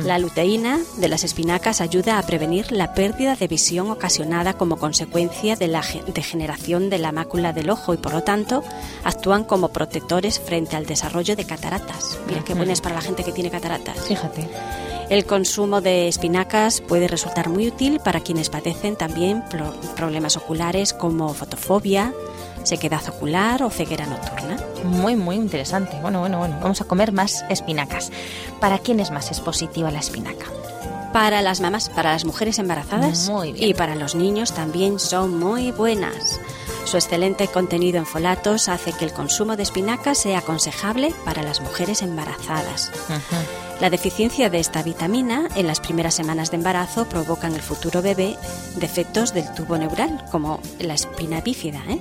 La 0.04 0.20
luteína 0.20 0.78
de 0.98 1.08
las 1.08 1.24
espinacas 1.24 1.82
ayuda 1.82 2.20
a 2.20 2.22
prevenir 2.22 2.72
la 2.72 2.94
pérdida 2.94 3.36
de 3.36 3.48
visión 3.48 3.90
ocasionada 3.90 4.54
como 4.54 4.78
consecuencia 4.78 5.56
de 5.56 5.70
la 5.70 5.84
degeneración 6.14 6.92
de 6.92 7.00
la 7.00 7.12
mácula 7.12 7.52
del 7.52 7.72
ojo 7.72 7.96
y 7.96 7.98
por 7.98 8.14
lo 8.14 8.22
tanto 8.22 8.64
actúan 9.04 9.44
como 9.44 9.70
protectores 9.70 10.40
frente 10.40 10.76
al 10.76 10.86
desarrollo 10.86 11.36
de 11.36 11.46
cataratas. 11.46 12.20
Mira 12.28 12.44
qué 12.44 12.54
buenas 12.54 12.82
para 12.82 12.94
la 12.94 13.02
gente 13.02 13.24
que 13.24 13.32
tiene 13.32 13.50
cataratas. 13.50 13.98
Fíjate. 14.08 14.48
El 15.10 15.26
consumo 15.26 15.82
de 15.82 16.08
espinacas 16.08 16.82
puede 16.82 17.08
resultar 17.08 17.50
muy 17.50 17.68
útil 17.68 18.00
para 18.04 18.22
quienes 18.22 18.50
padecen 18.50 18.96
también 18.96 19.44
problemas 19.96 20.36
oculares 20.36 20.94
como 20.94 21.34
fotofobia, 21.34 22.12
sequedad 22.64 23.08
ocular 23.10 23.62
o 23.62 23.70
ceguera 23.70 24.08
nocturna. 24.08 24.58
Muy, 24.84 25.16
muy 25.16 25.36
interesante. 25.36 25.98
Bueno, 26.02 26.22
bueno, 26.22 26.40
bueno. 26.40 26.58
Vamos 26.62 26.82
a 26.82 26.86
comer 26.86 27.12
más 27.12 27.46
espinacas. 27.50 28.12
¿Para 28.60 28.80
quiénes 28.80 29.12
más 29.12 29.30
es 29.30 29.42
positiva 29.42 29.92
la 29.92 30.00
espinaca? 30.00 30.46
Para 31.14 31.42
las 31.42 31.62
mamás, 31.62 31.90
para 31.90 32.12
las 32.12 32.26
mujeres 32.26 32.60
embarazadas 32.60 33.30
muy 33.30 33.54
bien. 33.54 33.70
y 33.70 33.74
para 33.74 33.96
los 33.96 34.16
niños 34.16 34.54
también 34.54 35.00
son 35.00 35.38
muy 35.38 35.72
buenas. 35.72 36.40
Su 36.84 36.98
excelente 36.98 37.48
contenido 37.48 37.98
en 37.98 38.06
folatos 38.06 38.70
hace 38.70 38.92
que 38.92 39.06
el 39.06 39.14
consumo 39.14 39.56
de 39.56 39.64
espinacas 39.64 40.18
sea 40.18 40.40
aconsejable 40.40 41.14
para 41.24 41.42
las 41.42 41.62
mujeres 41.62 42.02
embarazadas. 42.02 42.92
La 43.82 43.90
deficiencia 43.90 44.50
de 44.50 44.60
esta 44.60 44.84
vitamina 44.84 45.50
en 45.56 45.68
las 45.68 45.82
primeras 45.82 46.14
semanas 46.14 46.50
de 46.50 46.58
embarazo 46.58 47.06
provoca 47.10 47.48
en 47.48 47.56
el 47.56 47.62
futuro 47.62 48.02
bebé 48.02 48.38
defectos 48.78 49.34
del 49.34 49.54
tubo 49.54 49.78
neural, 49.78 50.24
como 50.32 50.62
la 50.80 50.94
espina 50.94 51.42
bífida. 51.42 51.84
¿eh? 51.90 52.00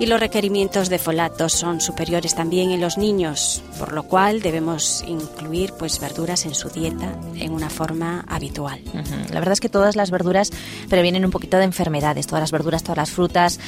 Y 0.00 0.06
los 0.06 0.18
requerimientos 0.18 0.88
de 0.88 0.98
folatos 0.98 1.52
son 1.52 1.80
superiores 1.80 2.34
también 2.34 2.72
en 2.72 2.80
los 2.80 2.98
niños, 2.98 3.62
por 3.78 3.92
lo 3.92 4.02
cual 4.02 4.42
debemos 4.42 5.04
incluir 5.06 5.72
pues, 5.78 6.00
verduras 6.00 6.44
en 6.46 6.54
su 6.54 6.68
dieta 6.68 7.14
en 7.36 7.52
una 7.52 7.70
forma 7.70 8.24
habitual. 8.28 8.80
La 9.32 9.38
verdad 9.38 9.52
es 9.52 9.60
que 9.60 9.68
todas 9.68 9.94
las 9.94 10.10
verduras 10.10 10.50
previenen 10.88 11.24
un 11.24 11.30
poquito 11.30 11.58
de 11.58 11.64
enfermedades, 11.64 12.26
todas 12.26 12.40
las 12.42 12.52
verduras, 12.52 12.82
todas 12.82 12.98
las 12.98 13.10
frutas, 13.10 13.60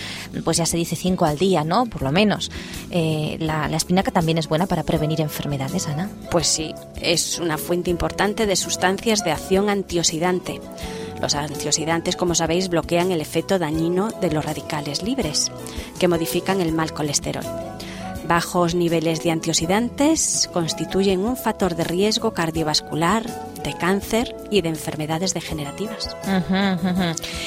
pues 0.45 0.57
ya 0.57 0.67
se 0.67 0.77
dice 0.77 0.97
cinco 0.97 1.27
al 1.27 1.39
día, 1.39 1.63
¿no? 1.63 1.87
Por 1.87 2.03
lo 2.03 2.11
menos. 2.11 2.51
Eh, 2.91 3.37
la, 3.41 3.69
la 3.69 3.77
espinaca 3.77 4.11
también 4.11 4.39
es 4.39 4.49
buena 4.49 4.67
para 4.67 4.83
prevenir 4.83 5.21
enfermedades, 5.21 5.87
Ana. 5.87 6.11
Pues 6.31 6.49
sí, 6.49 6.75
es 7.01 7.20
una 7.41 7.59
fuente 7.59 7.91
importante 7.91 8.47
de 8.47 8.57
sustancias 8.57 9.25
de 9.25 9.33
acción 9.33 9.69
antioxidante. 9.69 10.61
Los 11.21 11.35
antioxidantes, 11.35 12.17
como 12.17 12.35
sabéis, 12.35 12.69
bloquean 12.69 13.13
el 13.13 13.21
efecto 13.21 13.59
dañino 13.59 14.11
de 14.21 14.31
los 14.31 14.45
radicales 14.45 15.03
libres, 15.03 15.53
que 15.99 16.09
modifican 16.09 16.61
el 16.61 16.73
mal 16.73 16.93
colesterol. 16.93 17.45
Bajos 18.31 18.77
niveles 18.77 19.25
de 19.25 19.33
antioxidantes 19.33 20.49
constituyen 20.53 21.21
un 21.21 21.37
factor 21.37 21.75
de 21.75 21.83
riesgo 21.83 22.33
cardiovascular, 22.33 23.27
de 23.65 23.75
cáncer 23.75 24.37
y 24.51 24.61
de 24.63 24.69
enfermedades 24.69 25.35
degenerativas. 25.35 26.17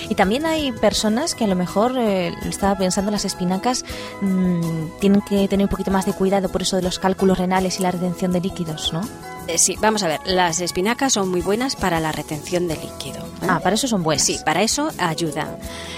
Y 0.09 0.15
también 0.15 0.45
hay 0.45 0.73
personas 0.73 1.35
que 1.35 1.45
a 1.45 1.47
lo 1.47 1.55
mejor, 1.55 1.97
eh, 1.97 2.33
estaba 2.49 2.77
pensando, 2.77 3.11
las 3.11 3.23
espinacas 3.23 3.85
mm, 4.21 4.99
tienen 4.99 5.21
que 5.21 5.47
tener 5.47 5.65
un 5.65 5.69
poquito 5.69 5.89
más 5.89 6.05
de 6.05 6.11
cuidado 6.11 6.49
por 6.49 6.61
eso 6.61 6.75
de 6.75 6.81
los 6.81 6.99
cálculos 6.99 7.37
renales 7.37 7.79
y 7.79 7.83
la 7.83 7.91
retención 7.91 8.33
de 8.33 8.41
líquidos, 8.41 8.91
¿no? 8.91 9.01
Eh, 9.47 9.57
sí, 9.57 9.75
vamos 9.81 10.03
a 10.03 10.07
ver, 10.07 10.21
las 10.25 10.61
espinacas 10.61 11.13
son 11.13 11.29
muy 11.29 11.41
buenas 11.41 11.75
para 11.75 11.99
la 11.99 12.11
retención 12.11 12.67
de 12.67 12.75
líquido. 12.75 13.25
¿eh? 13.41 13.47
Ah, 13.49 13.59
para 13.61 13.75
eso 13.75 13.87
son 13.87 14.03
buenas. 14.03 14.23
Sí, 14.23 14.39
para 14.45 14.61
eso 14.61 14.89
ayudan. 14.97 15.57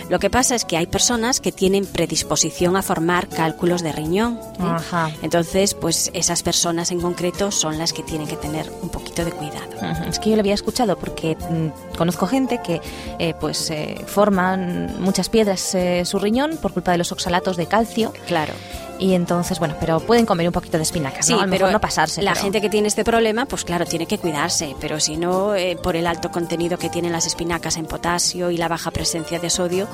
Lo 0.10 0.20
que 0.20 0.30
pasa 0.30 0.56
es 0.56 0.66
que 0.66 0.78
hay 0.78 0.88
personas 0.88 1.40
que 1.40 1.52
tienen 1.52 1.86
predisposición 1.86 2.76
a 2.76 2.82
formar 2.82 3.28
cálculos 3.28 3.82
de 3.82 3.92
riñón. 3.92 4.40
Ajá. 4.60 5.12
Entonces, 5.22 5.74
pues 5.74 6.12
esas 6.14 6.44
personas 6.44 6.92
en 6.92 7.02
concreto 7.02 7.52
son 7.52 7.78
las 7.78 7.94
que 7.94 8.04
tienen 8.04 8.28
que 8.28 8.36
tener 8.36 8.72
un 8.82 8.90
poquito 8.90 9.26
de 9.26 9.32
cuidado. 9.32 9.66
Es 10.08 10.20
que 10.20 10.30
yo 10.32 10.36
lo 10.36 10.42
había 10.42 10.54
escuchado 10.54 10.98
porque 10.98 11.36
mm, 11.36 11.98
conozco 11.98 12.28
gente 12.28 12.62
que 12.64 12.82
eh, 13.20 13.34
pues 13.40 13.70
eh, 13.70 14.04
forman 14.08 14.96
muchas 15.00 15.30
piedras 15.30 15.76
su 16.04 16.20
riñón 16.20 16.58
por 16.58 16.74
culpa 16.74 16.92
de 16.92 16.98
los 16.98 17.12
oxalatos 17.12 17.58
de 17.58 17.68
calcio. 17.68 18.14
Claro. 18.28 18.54
Y 19.00 19.14
entonces, 19.14 19.60
bueno, 19.60 19.76
pero 19.80 20.00
pueden 20.00 20.26
comer 20.26 20.48
un 20.48 20.54
poquito 20.54 20.78
de 20.78 20.84
espinaca, 20.84 21.22
sí, 21.22 21.36
pero 21.50 21.70
no 21.72 21.82
pasarse. 21.82 22.22
La 22.22 22.36
gente 22.36 22.62
que 22.62 22.70
tiene 22.70 22.88
este 22.88 23.04
problema, 23.04 23.35
pues 23.46 23.66
claro, 23.66 23.86
tiene 23.86 24.06
que 24.06 24.18
cuidarse, 24.18 24.76
pero 24.80 25.00
si 25.02 25.18
no, 25.18 25.56
eh, 25.56 25.78
por 25.82 25.98
el 25.98 26.08
alto 26.08 26.32
contenido 26.32 26.78
que 26.78 26.90
tienen 26.90 27.12
las 27.12 27.28
espinacas 27.28 27.76
en 27.76 27.86
potasio 27.86 28.52
y 28.52 28.58
la 28.58 28.70
baja 28.70 28.92
presencia 28.92 29.40
de 29.40 29.50
sodio, 29.50 29.88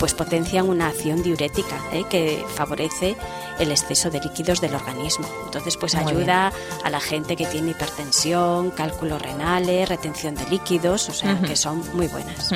pues 0.00 0.14
potencian 0.14 0.68
una 0.68 0.88
acción 0.88 1.22
diurética 1.22 1.76
eh, 1.92 2.04
que 2.10 2.44
favorece 2.56 3.16
el 3.60 3.70
exceso 3.70 4.10
de 4.10 4.20
líquidos 4.20 4.60
del 4.60 4.74
organismo. 4.74 5.28
Entonces, 5.44 5.76
pues 5.76 5.94
ayuda 5.94 6.52
a 6.82 6.90
la 6.90 7.00
gente 7.00 7.36
que 7.36 7.46
tiene 7.46 7.70
hipertensión, 7.70 8.70
cálculos 8.70 9.22
renales, 9.22 9.88
retención 9.88 10.34
de 10.34 10.44
líquidos, 10.48 11.08
o 11.08 11.12
sea, 11.12 11.40
que 11.40 11.56
son 11.56 11.84
muy 11.94 12.08
buenas. 12.08 12.52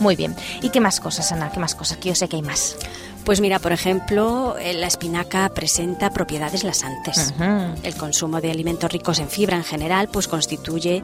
Muy 0.00 0.16
bien. 0.16 0.36
¿Y 0.60 0.70
qué 0.70 0.80
más 0.80 1.00
cosas, 1.00 1.32
Ana? 1.32 1.50
¿Qué 1.50 1.60
más 1.60 1.74
cosas? 1.74 1.98
Que 1.98 2.10
yo 2.10 2.14
sé 2.14 2.28
que 2.28 2.36
hay 2.36 2.42
más. 2.42 2.76
Pues 3.26 3.40
mira, 3.40 3.58
por 3.58 3.72
ejemplo, 3.72 4.56
eh, 4.56 4.72
la 4.72 4.86
espinaca 4.86 5.48
presenta 5.48 6.10
propiedades 6.10 6.62
lasantes. 6.62 7.34
El 7.82 7.96
consumo 7.96 8.40
de 8.40 8.52
alimentos 8.52 8.92
ricos 8.92 9.18
en 9.18 9.28
fibra 9.28 9.56
en 9.56 9.64
general 9.64 10.08
pues 10.12 10.28
constituye 10.28 11.02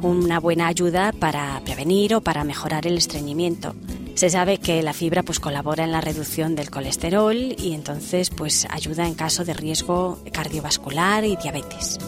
una 0.00 0.40
buena 0.40 0.66
ayuda 0.66 1.12
para 1.12 1.60
prevenir 1.66 2.14
o 2.14 2.22
para 2.22 2.42
mejorar 2.42 2.86
el 2.86 2.96
estreñimiento. 2.96 3.74
Se 4.18 4.30
sabe 4.30 4.58
que 4.58 4.82
la 4.82 4.94
fibra 4.94 5.22
pues 5.22 5.38
colabora 5.38 5.84
en 5.84 5.92
la 5.92 6.00
reducción 6.00 6.56
del 6.56 6.70
colesterol 6.70 7.36
y 7.36 7.72
entonces 7.72 8.30
pues 8.30 8.66
ayuda 8.68 9.06
en 9.06 9.14
caso 9.14 9.44
de 9.44 9.54
riesgo 9.54 10.18
cardiovascular 10.32 11.22
y 11.24 11.36
diabetes. 11.36 12.00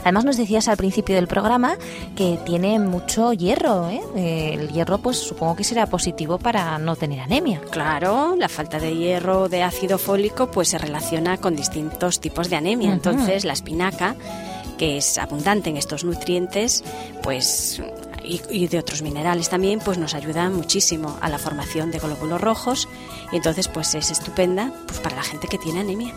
Además 0.00 0.24
nos 0.24 0.38
decías 0.38 0.68
al 0.68 0.78
principio 0.78 1.16
del 1.16 1.26
programa 1.26 1.76
que 2.16 2.38
tiene 2.46 2.78
mucho 2.78 3.34
hierro, 3.34 3.90
¿eh? 3.90 4.54
El 4.54 4.72
hierro 4.72 4.96
pues 4.96 5.18
supongo 5.18 5.54
que 5.54 5.64
será 5.64 5.84
positivo 5.84 6.38
para 6.38 6.78
no 6.78 6.96
tener 6.96 7.20
anemia. 7.20 7.60
Claro, 7.70 8.36
la 8.38 8.48
falta 8.48 8.78
de 8.78 8.96
hierro 8.96 9.50
de 9.50 9.64
ácido 9.64 9.98
fólico 9.98 10.50
pues 10.50 10.68
se 10.68 10.78
relaciona 10.78 11.36
con 11.36 11.56
distintos 11.56 12.20
tipos 12.20 12.48
de 12.48 12.56
anemia. 12.56 12.90
Entonces 12.90 13.44
la 13.44 13.52
espinaca 13.52 14.16
que 14.78 14.96
es 14.96 15.18
abundante 15.18 15.68
en 15.68 15.76
estos 15.76 16.04
nutrientes, 16.04 16.82
pues 17.22 17.82
y, 18.24 18.66
de 18.68 18.78
otros 18.78 19.02
minerales 19.02 19.48
también, 19.48 19.80
pues 19.80 19.98
nos 19.98 20.14
ayudan 20.14 20.54
muchísimo 20.54 21.18
a 21.20 21.28
la 21.28 21.38
formación 21.38 21.90
de 21.90 21.98
glóbulos 21.98 22.40
rojos 22.40 22.88
y 23.32 23.36
entonces 23.36 23.68
pues 23.68 23.94
es 23.94 24.10
estupenda 24.10 24.72
pues 24.86 25.00
para 25.00 25.16
la 25.16 25.22
gente 25.22 25.48
que 25.48 25.58
tiene 25.58 25.80
anemia. 25.80 26.14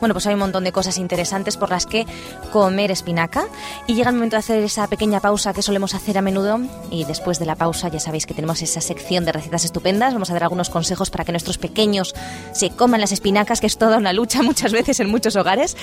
Bueno, 0.00 0.14
pues 0.14 0.26
hay 0.26 0.34
un 0.34 0.40
montón 0.40 0.64
de 0.64 0.72
cosas 0.72 0.98
interesantes 0.98 1.56
por 1.56 1.70
las 1.70 1.86
que 1.86 2.06
comer 2.52 2.90
espinaca. 2.90 3.46
Y 3.86 3.94
llega 3.94 4.10
el 4.10 4.16
momento 4.16 4.36
de 4.36 4.40
hacer 4.40 4.62
esa 4.62 4.86
pequeña 4.86 5.20
pausa 5.20 5.52
que 5.52 5.62
solemos 5.62 5.94
hacer 5.94 6.18
a 6.18 6.22
menudo. 6.22 6.60
Y 6.90 7.04
después 7.04 7.38
de 7.38 7.46
la 7.46 7.56
pausa 7.56 7.88
ya 7.88 8.00
sabéis 8.00 8.26
que 8.26 8.34
tenemos 8.34 8.62
esa 8.62 8.80
sección 8.80 9.24
de 9.24 9.32
recetas 9.32 9.64
estupendas. 9.64 10.12
Vamos 10.12 10.30
a 10.30 10.34
dar 10.34 10.44
algunos 10.44 10.70
consejos 10.70 11.10
para 11.10 11.24
que 11.24 11.32
nuestros 11.32 11.58
pequeños 11.58 12.14
se 12.52 12.70
coman 12.70 13.00
las 13.00 13.12
espinacas, 13.12 13.60
que 13.60 13.66
es 13.66 13.78
toda 13.78 13.98
una 13.98 14.12
lucha 14.12 14.42
muchas 14.42 14.72
veces 14.72 15.00
en 15.00 15.10
muchos 15.10 15.36
hogares. 15.36 15.76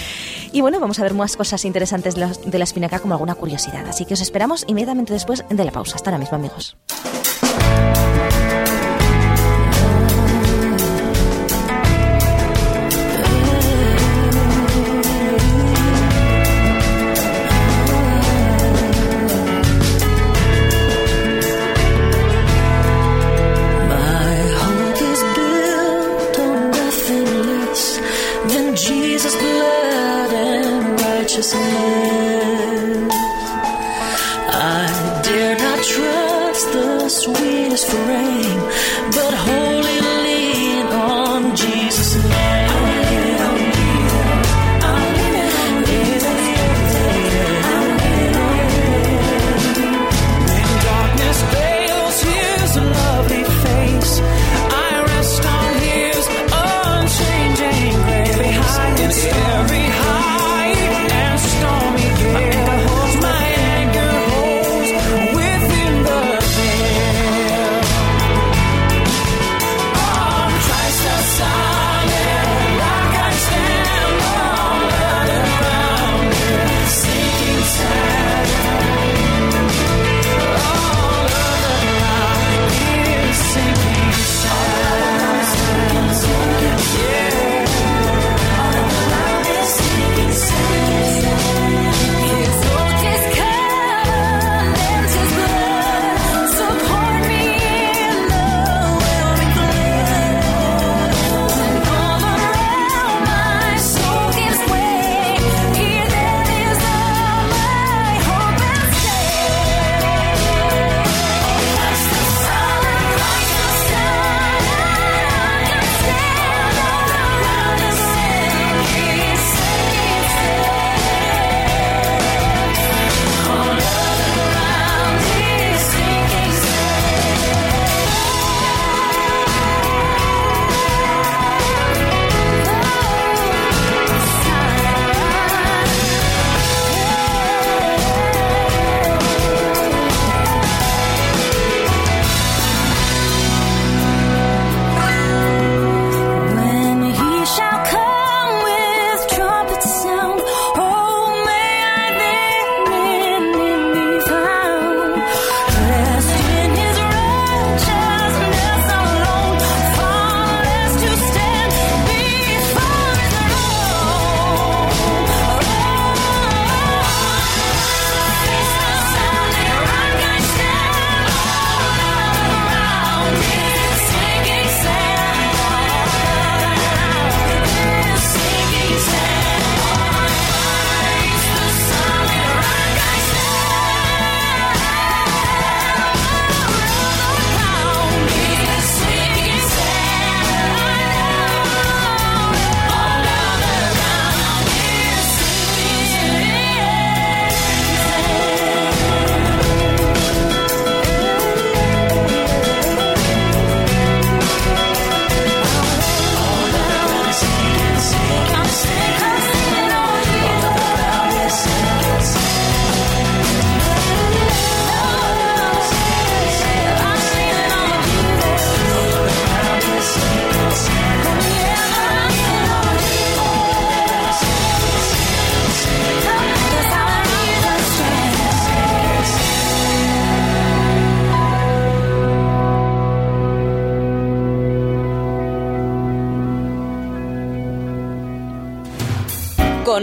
Y 0.52 0.62
bueno, 0.62 0.80
vamos 0.80 1.00
a 1.00 1.04
ver 1.04 1.14
más 1.14 1.36
cosas 1.36 1.66
interesantes 1.66 2.16
de 2.16 2.58
la 2.58 2.64
espinaca 2.64 3.00
como 3.00 3.14
alguna 3.14 3.36
curiosidad. 3.36 3.88
Así 3.88 4.06
que 4.06 4.14
os 4.14 4.22
esperamos 4.22 4.66
inmediatamente 4.68 5.14
después 5.14 5.44
de 5.50 5.66
la 5.66 5.72
pausa. 5.72 5.96
Hasta 5.96 6.10
ahora 6.10 6.20
mismo, 6.20 6.36
amigos. 6.36 6.78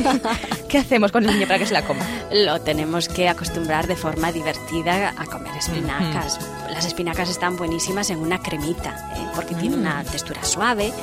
¿Qué 0.69 0.77
hacemos 0.77 1.11
con 1.11 1.27
el 1.27 1.33
niño 1.33 1.47
para 1.47 1.57
que 1.57 1.65
se 1.65 1.73
la 1.73 1.81
coma? 1.81 2.05
Lo 2.31 2.61
tenemos 2.61 3.07
que 3.07 3.27
acostumbrar 3.27 3.87
de 3.87 3.95
forma 3.95 4.31
divertida 4.31 5.15
a 5.17 5.25
comer 5.25 5.55
espinacas. 5.57 6.37
Las 6.69 6.85
espinacas 6.85 7.31
están 7.31 7.57
buenísimas 7.57 8.11
en 8.11 8.19
una 8.19 8.43
cremita, 8.43 9.11
¿eh? 9.15 9.27
porque 9.33 9.55
tiene 9.55 9.75
una 9.75 10.03
mm. 10.03 10.05
textura 10.05 10.43
suave 10.43 10.93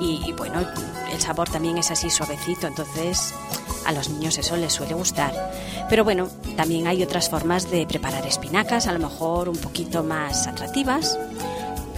y, 0.00 0.32
bueno, 0.34 0.60
el 1.12 1.20
sabor 1.20 1.50
también 1.50 1.76
es 1.76 1.90
así 1.90 2.08
suavecito, 2.08 2.68
entonces 2.68 3.34
a 3.84 3.90
los 3.90 4.08
niños 4.08 4.38
eso 4.38 4.56
les 4.56 4.72
suele 4.72 4.94
gustar. 4.94 5.32
Pero 5.90 6.04
bueno, 6.04 6.28
también 6.56 6.86
hay 6.86 7.02
otras 7.02 7.28
formas 7.28 7.68
de 7.68 7.84
preparar 7.84 8.24
espinacas, 8.28 8.86
a 8.86 8.92
lo 8.92 9.00
mejor 9.00 9.48
un 9.48 9.56
poquito 9.56 10.04
más 10.04 10.46
atractivas 10.46 11.18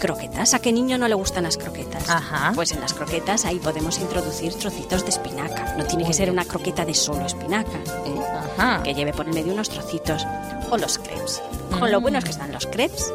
croquetas. 0.00 0.54
¿A 0.54 0.58
qué 0.58 0.72
niño 0.72 0.98
no 0.98 1.06
le 1.06 1.14
gustan 1.14 1.44
las 1.44 1.56
croquetas? 1.56 2.08
Ajá. 2.08 2.52
Pues 2.54 2.72
en 2.72 2.80
las 2.80 2.94
croquetas 2.94 3.44
ahí 3.44 3.58
podemos 3.58 3.98
introducir 3.98 4.54
trocitos 4.54 5.04
de 5.04 5.10
espinaca. 5.10 5.76
No 5.76 5.84
tiene 5.84 6.04
que 6.04 6.12
ser 6.12 6.30
una 6.30 6.44
croqueta 6.44 6.84
de 6.84 6.94
solo 6.94 7.26
espinaca, 7.26 7.78
¿eh? 8.06 8.20
Ajá. 8.58 8.82
que 8.82 8.94
lleve 8.94 9.12
por 9.12 9.26
el 9.26 9.34
medio 9.34 9.52
unos 9.52 9.68
trocitos. 9.68 10.26
O 10.70 10.76
los 10.76 10.98
crepes. 10.98 11.42
Con 11.70 11.92
lo 11.92 12.00
mm. 12.00 12.02
buenos 12.02 12.24
que 12.24 12.30
están 12.30 12.50
los 12.52 12.66
crepes, 12.66 13.12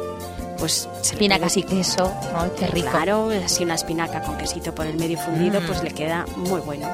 pues 0.58 0.88
espinacas 1.02 1.56
y 1.56 1.62
queso, 1.62 2.12
qué 2.58 2.66
rico. 2.68 2.88
Claro, 2.90 3.30
así 3.44 3.64
una 3.64 3.74
espinaca 3.74 4.22
con 4.22 4.38
quesito 4.38 4.74
por 4.74 4.86
el 4.86 4.96
medio 4.96 5.18
fundido, 5.18 5.60
pues 5.66 5.82
mm. 5.82 5.84
le 5.84 5.90
queda 5.90 6.24
muy 6.36 6.60
bueno. 6.60 6.88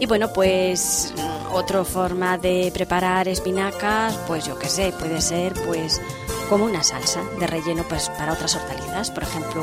Y 0.00 0.06
bueno, 0.06 0.32
pues 0.32 1.14
otra 1.52 1.84
forma 1.84 2.36
de 2.36 2.70
preparar 2.74 3.28
espinacas, 3.28 4.18
pues 4.26 4.44
yo 4.44 4.58
qué 4.58 4.68
sé, 4.68 4.92
puede 4.98 5.20
ser 5.20 5.54
pues 5.66 6.00
como 6.48 6.64
una 6.64 6.82
salsa 6.82 7.22
de 7.38 7.46
relleno 7.46 7.84
pues 7.88 8.08
para 8.10 8.32
otras 8.32 8.54
hortalizas, 8.56 9.10
por 9.10 9.22
ejemplo, 9.22 9.62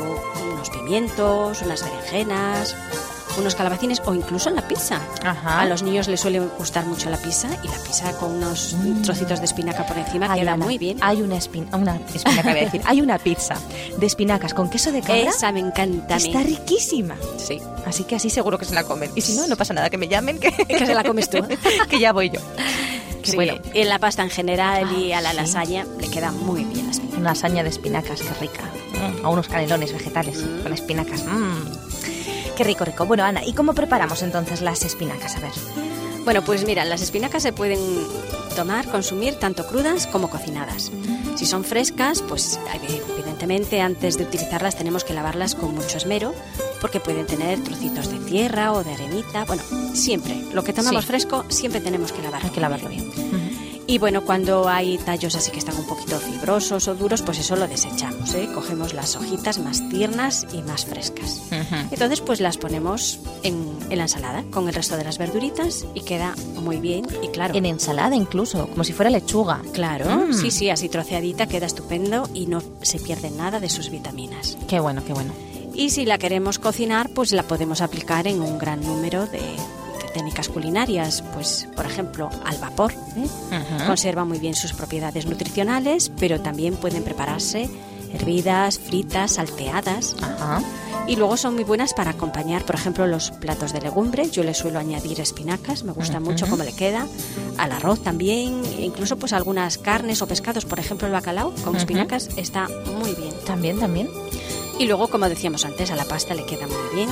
unos 0.52 0.70
pimientos, 0.70 1.62
unas 1.62 1.82
berenjenas, 1.82 2.76
unos 3.38 3.54
calabacines 3.54 4.02
o 4.04 4.14
incluso 4.14 4.48
en 4.48 4.56
la 4.56 4.68
pizza. 4.68 5.00
A 5.22 5.64
los 5.66 5.82
niños 5.82 6.08
les 6.08 6.20
suele 6.20 6.40
gustar 6.40 6.86
mucho 6.86 7.10
la 7.10 7.16
pizza 7.16 7.48
y 7.62 7.68
la 7.68 7.78
pizza 7.78 8.12
con 8.18 8.32
unos 8.32 8.74
mm. 8.74 9.02
trocitos 9.02 9.38
de 9.40 9.46
espinaca 9.46 9.86
por 9.86 9.96
encima 9.96 10.34
queda 10.34 10.56
muy 10.56 10.78
bien. 10.78 10.98
Hay 11.00 11.22
una, 11.22 11.38
una 11.72 11.96
espinaca, 12.14 12.54
decir. 12.54 12.82
Hay 12.84 13.00
una 13.00 13.18
pizza 13.18 13.54
de 13.96 14.06
espinacas 14.06 14.54
con 14.54 14.68
queso 14.68 14.92
de 14.92 15.00
cabra. 15.00 15.30
Esa 15.30 15.52
me 15.52 15.60
encanta. 15.60 16.16
Está 16.16 16.42
riquísima. 16.42 17.16
Sí. 17.38 17.60
Así 17.86 18.04
que 18.04 18.16
así 18.16 18.30
seguro 18.30 18.58
que 18.58 18.64
se 18.64 18.74
la 18.74 18.84
comen. 18.84 19.10
Y 19.14 19.20
si 19.20 19.34
no, 19.34 19.46
no 19.46 19.56
pasa 19.56 19.74
nada, 19.74 19.90
que 19.90 19.98
me 19.98 20.08
llamen 20.08 20.38
que, 20.38 20.52
que 20.52 20.86
se 20.86 20.94
la 20.94 21.04
comes 21.04 21.28
tú. 21.30 21.38
que 21.88 21.98
ya 21.98 22.12
voy 22.12 22.30
yo. 22.30 22.40
Sí, 23.22 23.36
bueno, 23.36 23.54
en 23.72 23.88
la 23.88 23.98
pasta 23.98 24.22
en 24.22 24.30
general 24.30 24.96
y 24.98 25.12
a 25.12 25.20
la 25.20 25.32
lasaña 25.32 25.86
le 26.00 26.08
queda 26.08 26.32
muy 26.32 26.64
bien 26.64 26.86
la 26.86 26.92
espinaca. 26.92 27.16
Una 27.18 27.30
lasaña 27.30 27.62
de 27.62 27.68
espinacas, 27.68 28.20
qué 28.20 28.34
rica. 28.40 28.62
Mm. 28.62 29.24
A 29.24 29.28
unos 29.28 29.48
canelones 29.48 29.92
vegetales 29.92 30.42
mm. 30.42 30.62
con 30.62 30.72
espinacas. 30.72 31.24
Mm. 31.24 31.82
Qué 32.56 32.64
rico, 32.64 32.84
rico. 32.84 33.06
Bueno, 33.06 33.24
Ana, 33.24 33.44
¿y 33.44 33.52
cómo 33.52 33.74
preparamos 33.74 34.22
entonces 34.22 34.60
las 34.60 34.84
espinacas? 34.84 35.36
A 35.36 35.40
ver. 35.40 35.91
Bueno, 36.24 36.42
pues 36.44 36.64
mira, 36.64 36.84
las 36.84 37.02
espinacas 37.02 37.42
se 37.42 37.52
pueden 37.52 37.80
tomar, 38.54 38.86
consumir 38.88 39.34
tanto 39.34 39.66
crudas 39.66 40.06
como 40.06 40.30
cocinadas. 40.30 40.92
Si 41.34 41.46
son 41.46 41.64
frescas, 41.64 42.22
pues 42.22 42.60
evidentemente 43.16 43.80
antes 43.80 44.18
de 44.18 44.24
utilizarlas 44.24 44.76
tenemos 44.76 45.04
que 45.04 45.14
lavarlas 45.14 45.54
con 45.54 45.74
mucho 45.74 45.96
esmero 45.96 46.34
porque 46.80 47.00
pueden 47.00 47.26
tener 47.26 47.62
trocitos 47.62 48.10
de 48.10 48.18
tierra 48.18 48.72
o 48.72 48.84
de 48.84 48.92
arenita. 48.92 49.44
Bueno, 49.44 49.62
siempre, 49.94 50.36
lo 50.52 50.62
que 50.62 50.72
tomamos 50.72 51.06
fresco 51.06 51.44
siempre 51.48 51.80
tenemos 51.80 52.12
que 52.12 52.22
lavarlo. 52.22 52.48
Hay 52.48 52.54
que 52.54 52.60
lavarlo 52.60 52.88
bien. 52.88 53.41
Y 53.92 53.98
bueno, 53.98 54.24
cuando 54.24 54.70
hay 54.70 54.96
tallos 54.96 55.34
así 55.34 55.50
que 55.50 55.58
están 55.58 55.76
un 55.76 55.84
poquito 55.84 56.18
fibrosos 56.18 56.88
o 56.88 56.94
duros, 56.94 57.20
pues 57.20 57.38
eso 57.40 57.56
lo 57.56 57.68
desechamos. 57.68 58.32
¿eh? 58.32 58.48
Cogemos 58.54 58.94
las 58.94 59.16
hojitas 59.16 59.58
más 59.58 59.86
tiernas 59.90 60.46
y 60.50 60.62
más 60.62 60.86
frescas. 60.86 61.42
Entonces, 61.90 62.22
pues 62.22 62.40
las 62.40 62.56
ponemos 62.56 63.20
en, 63.42 63.76
la 63.90 64.04
ensalada 64.04 64.44
con 64.50 64.66
el 64.66 64.74
resto 64.74 64.96
de 64.96 65.04
las 65.04 65.18
verduritas 65.18 65.84
y 65.92 66.00
queda 66.00 66.34
muy 66.62 66.78
bien. 66.78 67.04
Y 67.22 67.28
claro. 67.28 67.54
En 67.54 67.66
ensalada 67.66 68.16
incluso, 68.16 68.66
como 68.68 68.82
si 68.82 68.94
fuera 68.94 69.10
lechuga. 69.10 69.60
Claro, 69.74 70.28
mm. 70.28 70.32
sí, 70.32 70.50
sí, 70.50 70.70
así 70.70 70.88
troceadita 70.88 71.46
queda 71.46 71.66
estupendo 71.66 72.30
y 72.32 72.46
no 72.46 72.62
se 72.80 72.98
pierde 72.98 73.30
nada 73.30 73.60
de 73.60 73.68
sus 73.68 73.90
vitaminas. 73.90 74.56
Qué 74.68 74.80
bueno, 74.80 75.04
qué 75.04 75.12
bueno. 75.12 75.34
Y 75.74 75.90
si 75.90 76.06
la 76.06 76.16
queremos 76.16 76.58
cocinar, 76.58 77.10
pues 77.10 77.32
la 77.32 77.42
podemos 77.42 77.82
aplicar 77.82 78.26
en 78.26 78.40
un 78.40 78.56
gran 78.56 78.80
número 78.80 79.26
de, 79.26 79.42
técnicas 80.12 80.48
culinarias, 80.48 81.22
pues 81.34 81.68
por 81.74 81.86
ejemplo 81.86 82.30
al 82.44 82.56
vapor. 82.58 82.92
¿eh? 83.16 83.26
Conserva 83.86 84.24
muy 84.24 84.38
bien 84.38 84.54
sus 84.54 84.72
propiedades 84.72 85.26
nutricionales, 85.26 86.10
pero 86.18 86.40
también 86.40 86.76
pueden 86.76 87.02
prepararse 87.02 87.68
hervidas, 88.14 88.78
fritas, 88.78 89.32
salteadas. 89.32 90.16
Y 91.06 91.16
luego 91.16 91.36
son 91.36 91.54
muy 91.54 91.64
buenas 91.64 91.94
para 91.94 92.10
acompañar, 92.10 92.64
por 92.64 92.76
ejemplo, 92.76 93.06
los 93.06 93.32
platos 93.32 93.72
de 93.72 93.80
legumbre. 93.80 94.30
Yo 94.30 94.44
le 94.44 94.54
suelo 94.54 94.78
añadir 94.78 95.20
espinacas, 95.20 95.82
me 95.82 95.92
gusta 95.92 96.20
mucho 96.20 96.46
cómo 96.46 96.62
le 96.62 96.72
queda. 96.72 97.06
Al 97.58 97.72
arroz 97.72 98.02
también, 98.02 98.62
incluso 98.78 99.16
pues 99.16 99.32
algunas 99.32 99.78
carnes 99.78 100.22
o 100.22 100.28
pescados, 100.28 100.64
por 100.64 100.78
ejemplo 100.78 101.06
el 101.06 101.12
bacalao 101.12 101.52
con 101.64 101.74
espinacas 101.76 102.28
está 102.36 102.68
muy 102.98 103.14
bien. 103.14 103.32
También, 103.44 103.80
también. 103.80 104.08
Y 104.78 104.86
luego, 104.86 105.08
como 105.08 105.28
decíamos 105.28 105.64
antes, 105.64 105.90
a 105.90 105.96
la 105.96 106.04
pasta 106.04 106.34
le 106.34 106.44
queda 106.44 106.66
muy 106.66 106.94
bien. 106.94 107.08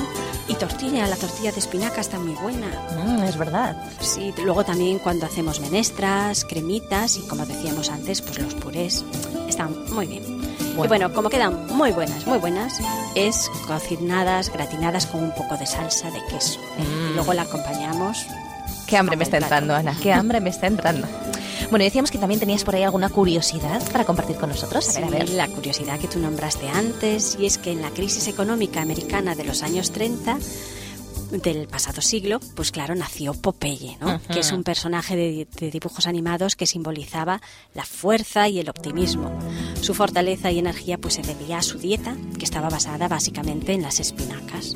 Y 0.51 0.55
tortilla, 0.55 1.07
la 1.07 1.15
tortilla 1.15 1.53
de 1.53 1.59
espinaca 1.59 2.01
está 2.01 2.19
muy 2.19 2.33
buena. 2.33 2.67
Mm, 2.97 3.23
es 3.23 3.37
verdad. 3.37 3.73
Sí, 4.01 4.33
luego 4.43 4.65
también 4.65 4.99
cuando 4.99 5.25
hacemos 5.25 5.61
menestras, 5.61 6.43
cremitas 6.43 7.15
y 7.15 7.21
como 7.21 7.45
decíamos 7.45 7.89
antes, 7.89 8.21
pues 8.21 8.37
los 8.37 8.53
purés 8.55 9.05
están 9.47 9.73
muy 9.93 10.07
bien. 10.07 10.23
Y 10.73 10.87
bueno, 10.87 11.13
como 11.13 11.29
quedan 11.29 11.67
muy 11.67 11.93
buenas, 11.93 12.27
muy 12.27 12.37
buenas, 12.37 12.81
es 13.15 13.49
cocinadas, 13.65 14.51
gratinadas 14.51 15.05
con 15.05 15.23
un 15.23 15.31
poco 15.31 15.55
de 15.55 15.65
salsa 15.65 16.11
de 16.11 16.19
queso. 16.25 16.59
Mm. 16.77 17.15
Luego 17.15 17.33
la 17.33 17.43
acompañamos. 17.43 18.25
Qué 18.87 18.97
hambre 18.97 19.15
me 19.15 19.23
está 19.23 19.37
entrando, 19.37 19.73
Ana. 19.73 19.95
Qué 20.03 20.11
hambre 20.11 20.41
me 20.41 20.49
está 20.49 20.67
entrando. 20.67 21.07
Bueno, 21.71 21.85
decíamos 21.85 22.11
que 22.11 22.17
también 22.17 22.39
tenías 22.39 22.65
por 22.65 22.75
ahí 22.75 22.83
alguna 22.83 23.07
curiosidad 23.07 23.81
para 23.93 24.03
compartir 24.03 24.35
con 24.35 24.49
nosotros. 24.49 24.89
A 24.89 24.99
ver, 24.99 25.05
a 25.05 25.09
ver. 25.09 25.29
La 25.29 25.47
curiosidad 25.47 25.97
que 25.99 26.09
tú 26.09 26.19
nombraste 26.19 26.67
antes, 26.67 27.37
y 27.39 27.45
es 27.45 27.57
que 27.57 27.71
en 27.71 27.81
la 27.81 27.91
crisis 27.91 28.27
económica 28.27 28.81
americana 28.81 29.35
de 29.35 29.45
los 29.45 29.63
años 29.63 29.91
30, 29.91 30.37
del 31.31 31.67
pasado 31.67 32.01
siglo, 32.01 32.41
pues 32.55 32.71
claro, 32.71 32.93
nació 32.93 33.33
Popeye, 33.33 33.97
¿no? 34.01 34.21
que 34.21 34.39
es 34.39 34.51
un 34.51 34.63
personaje 34.63 35.15
de, 35.15 35.47
de, 35.59 35.71
dibujos 35.71 36.07
animados 36.07 36.57
que 36.57 36.67
simbolizaba 36.67 37.41
la 37.73 37.85
fuerza 37.85 38.49
y 38.49 38.59
el 38.59 38.69
optimismo. 38.69 39.31
Su 39.79 39.93
fortaleza 39.93 40.51
y 40.51 40.59
energía 40.59 40.97
pues 40.97 41.13
se 41.13 41.21
debía 41.21 41.59
a 41.59 41.61
su 41.61 41.77
dieta, 41.77 42.17
que 42.37 42.43
estaba 42.43 42.69
basada 42.69 43.07
básicamente 43.07 43.71
en 43.71 43.81
las 43.81 44.01
espinacas 44.01 44.75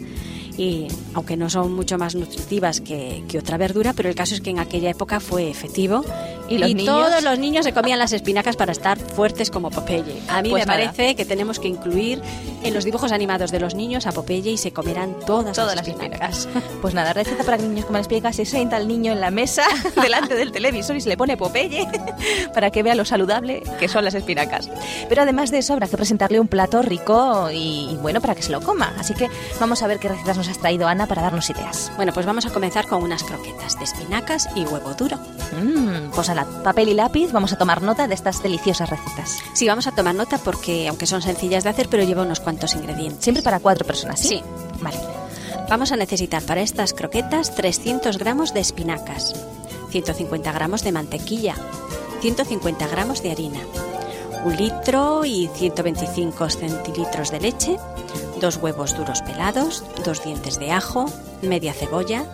y 0.57 0.87
aunque 1.13 1.37
no 1.37 1.49
son 1.49 1.73
mucho 1.73 1.97
más 1.97 2.15
nutritivas 2.15 2.81
que, 2.81 3.23
otra 3.37 3.57
verdura, 3.57 3.93
pero 3.93 4.09
el 4.09 4.15
caso 4.15 4.33
es 4.33 4.41
que 4.41 4.49
en 4.49 4.59
aquella 4.59 4.89
época 4.89 5.19
fue 5.19 5.49
efectivo 5.49 6.05
y, 6.47 6.85
todos 6.85 7.23
los 7.23 7.39
niños 7.39 7.65
se 7.65 7.73
comían 7.73 7.99
las 7.99 8.13
espinacas 8.13 8.55
para 8.55 8.71
estar 8.71 8.97
fuertes 8.99 9.49
como 9.49 9.69
Popeye. 9.69 10.21
A 10.29 10.41
mí 10.41 10.49
pues 10.49 10.63
me 10.63 10.67
parece 10.67 11.15
que 11.15 11.25
tenemos 11.25 11.59
que 11.59 11.67
incluir 11.67 12.21
en 12.63 12.73
los 12.73 12.83
dibujos 12.83 13.11
animados 13.11 13.51
de 13.51 13.59
los 13.59 13.75
niños 13.75 14.05
a 14.07 14.11
Popeye 14.11 14.51
y 14.51 14.57
se 14.57 14.71
comerán 14.71 15.15
todas, 15.25 15.57
las 15.57 15.87
espinacas. 15.87 16.47
Pues 16.81 16.93
nada, 16.93 17.13
receta 17.13 17.43
para 17.43 17.57
que 17.57 17.63
niños 17.63 17.85
coman 17.85 18.01
espinacas, 18.01 18.35
se 18.35 18.45
sienta 18.45 18.77
el 18.77 18.87
niño 18.87 19.11
en 19.11 19.21
la 19.21 19.31
mesa 19.31 19.63
delante 20.01 20.35
del 20.35 20.51
televisor 20.51 20.95
y 20.95 21.01
se 21.01 21.09
le 21.09 21.17
pone 21.17 21.37
Popeye 21.37 21.87
para 22.53 22.71
que 22.71 22.83
vea 22.83 22.95
lo 22.95 23.05
saludable 23.05 23.63
que 23.79 23.87
son 23.87 24.05
las 24.05 24.13
espinacas. 24.13 24.69
Pero 25.09 25.23
además 25.23 25.51
de 25.51 25.59
eso 25.59 25.73
habrá 25.73 25.87
que 25.87 25.97
presentarle 25.97 26.39
un 26.39 26.47
plato 26.47 26.81
rico 26.81 27.49
y, 27.51 27.89
y 27.91 27.97
bueno 28.01 28.21
para 28.21 28.35
que 28.35 28.41
se 28.41 28.51
lo 28.51 28.61
coma. 28.61 28.93
Así 28.99 29.13
que 29.13 29.29
vamos 29.59 29.81
a 29.81 29.87
ver 29.87 29.99
qué 29.99 30.09
recetas 30.09 30.37
nos 30.37 30.47
has 30.47 30.59
traído, 30.59 30.87
Ana, 30.87 31.07
para 31.07 31.21
darnos 31.21 31.49
ideas? 31.49 31.91
Bueno, 31.95 32.13
pues 32.13 32.25
vamos 32.25 32.45
a 32.45 32.49
comenzar 32.51 32.87
con 32.87 33.03
unas 33.03 33.23
croquetas 33.23 33.77
de 33.77 33.85
espinacas 33.85 34.49
y 34.55 34.65
huevo 34.65 34.93
duro. 34.93 35.17
Mm, 35.61 36.11
pues 36.13 36.29
Papel 36.43 36.89
y 36.89 36.93
lápiz, 36.93 37.31
vamos 37.31 37.53
a 37.53 37.57
tomar 37.57 37.81
nota 37.81 38.07
de 38.07 38.15
estas 38.15 38.43
deliciosas 38.43 38.89
recetas. 38.89 39.37
Sí, 39.53 39.67
vamos 39.67 39.87
a 39.87 39.91
tomar 39.91 40.15
nota 40.15 40.37
porque, 40.37 40.87
aunque 40.87 41.05
son 41.05 41.21
sencillas 41.21 41.63
de 41.63 41.69
hacer, 41.69 41.87
pero 41.87 42.03
lleva 42.03 42.23
unos 42.23 42.41
cuantos 42.41 42.75
ingredientes. 42.75 43.23
Siempre 43.23 43.43
para 43.43 43.59
cuatro 43.59 43.85
personas, 43.85 44.19
¿sí? 44.19 44.27
Sí. 44.27 44.43
Vale. 44.81 44.97
Vamos 45.69 45.91
a 45.91 45.95
necesitar 45.95 46.43
para 46.43 46.61
estas 46.61 46.93
croquetas 46.93 47.55
300 47.55 48.17
gramos 48.17 48.53
de 48.53 48.59
espinacas, 48.59 49.33
150 49.89 50.51
gramos 50.51 50.83
de 50.83 50.91
mantequilla, 50.91 51.55
150 52.21 52.87
gramos 52.87 53.23
de 53.23 53.31
harina, 53.31 53.59
un 54.43 54.55
litro 54.55 55.25
y 55.25 55.49
125 55.55 56.49
centilitros 56.49 57.31
de 57.31 57.39
leche, 57.39 57.77
dos 58.39 58.57
huevos 58.57 58.95
duros 58.95 59.21
pelados, 59.21 59.83
dos 60.03 60.23
dientes 60.23 60.59
de 60.59 60.71
ajo, 60.71 61.05
media 61.41 61.73
cebolla, 61.73 62.25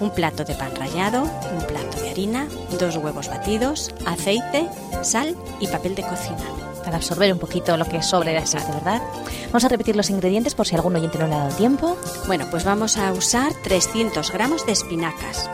un 0.00 0.10
plato 0.10 0.44
de 0.44 0.54
pan 0.54 0.74
rallado, 0.74 1.22
un 1.22 1.66
plato 1.66 1.87
harina, 2.18 2.48
dos 2.80 2.96
huevos 2.96 3.28
batidos, 3.28 3.94
aceite, 4.04 4.68
sal 5.02 5.36
y 5.60 5.68
papel 5.68 5.94
de 5.94 6.02
cocina. 6.02 6.42
Para 6.84 6.96
absorber 6.96 7.32
un 7.32 7.38
poquito 7.38 7.76
lo 7.76 7.84
que 7.84 8.02
sobre 8.02 8.32
de 8.32 8.38
aceite, 8.38 8.72
¿verdad? 8.72 9.00
Vamos 9.46 9.64
a 9.64 9.68
repetir 9.68 9.94
los 9.94 10.10
ingredientes 10.10 10.56
por 10.56 10.66
si 10.66 10.74
algún 10.74 10.96
oyente 10.96 11.16
no 11.16 11.28
le 11.28 11.34
ha 11.34 11.44
dado 11.44 11.56
tiempo. 11.56 11.96
Bueno, 12.26 12.46
pues 12.50 12.64
vamos 12.64 12.96
a 12.96 13.12
usar 13.12 13.52
300 13.62 14.32
gramos 14.32 14.66
de 14.66 14.72
espinacas, 14.72 15.48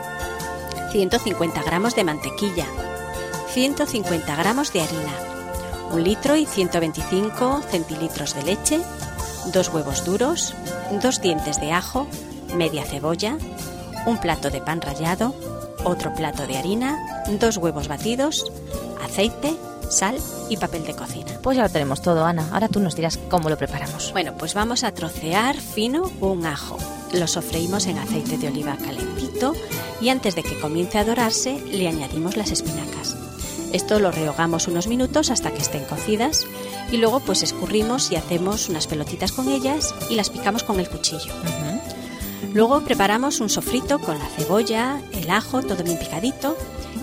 150 0.91 1.61
gramos 1.61 1.95
de 1.95 2.03
mantequilla, 2.03 2.65
150 3.53 4.35
gramos 4.35 4.73
de 4.73 4.81
harina, 4.81 5.13
un 5.91 6.03
litro 6.03 6.35
y 6.35 6.47
125 6.47 7.61
centilitros 7.69 8.33
de 8.33 8.41
leche, 8.41 8.81
dos 9.53 9.69
huevos 9.69 10.03
duros, 10.03 10.55
dos 11.03 11.21
dientes 11.21 11.61
de 11.61 11.71
ajo, 11.73 12.07
media 12.55 12.83
cebolla, 12.85 13.37
un 14.07 14.17
plato 14.17 14.49
de 14.49 14.61
pan 14.61 14.81
rallado, 14.81 15.35
otro 15.85 16.13
plato 16.13 16.45
de 16.47 16.57
harina, 16.57 16.99
dos 17.39 17.57
huevos 17.57 17.87
batidos, 17.87 18.51
aceite, 19.03 19.55
sal 19.89 20.17
y 20.49 20.57
papel 20.57 20.83
de 20.83 20.95
cocina. 20.95 21.39
Pues 21.41 21.57
ya 21.57 21.63
lo 21.63 21.69
tenemos 21.69 22.01
todo, 22.01 22.25
Ana. 22.25 22.49
Ahora 22.51 22.67
tú 22.67 22.79
nos 22.79 22.95
dirás 22.95 23.17
cómo 23.29 23.49
lo 23.49 23.57
preparamos. 23.57 24.11
Bueno, 24.11 24.33
pues 24.37 24.53
vamos 24.53 24.83
a 24.83 24.91
trocear 24.91 25.55
fino 25.55 26.11
un 26.19 26.45
ajo. 26.45 26.77
Lo 27.13 27.27
sofreímos 27.27 27.87
en 27.87 27.97
aceite 27.97 28.37
de 28.37 28.47
oliva 28.47 28.77
calentito 28.77 29.53
y 30.01 30.09
antes 30.09 30.35
de 30.35 30.43
que 30.43 30.59
comience 30.59 30.97
a 30.97 31.05
dorarse 31.05 31.59
le 31.71 31.87
añadimos 31.87 32.35
las 32.35 32.51
espinacas. 32.51 33.15
Esto 33.71 33.99
lo 33.99 34.11
rehogamos 34.11 34.67
unos 34.67 34.87
minutos 34.87 35.29
hasta 35.29 35.51
que 35.51 35.61
estén 35.61 35.83
cocidas 35.85 36.45
y 36.91 36.97
luego 36.97 37.19
pues 37.19 37.43
escurrimos 37.43 38.11
y 38.11 38.15
hacemos 38.15 38.69
unas 38.69 38.87
pelotitas 38.87 39.31
con 39.31 39.49
ellas 39.49 39.93
y 40.09 40.15
las 40.15 40.29
picamos 40.29 40.63
con 40.63 40.79
el 40.79 40.89
cuchillo. 40.89 41.33
Luego 42.55 42.79
preparamos 42.85 43.41
un 43.41 43.49
sofrito 43.49 43.99
con 43.99 44.17
la 44.17 44.29
cebolla, 44.29 45.01
el 45.11 45.29
ajo, 45.29 45.61
todo 45.61 45.83
bien 45.83 45.99
picadito 45.99 46.55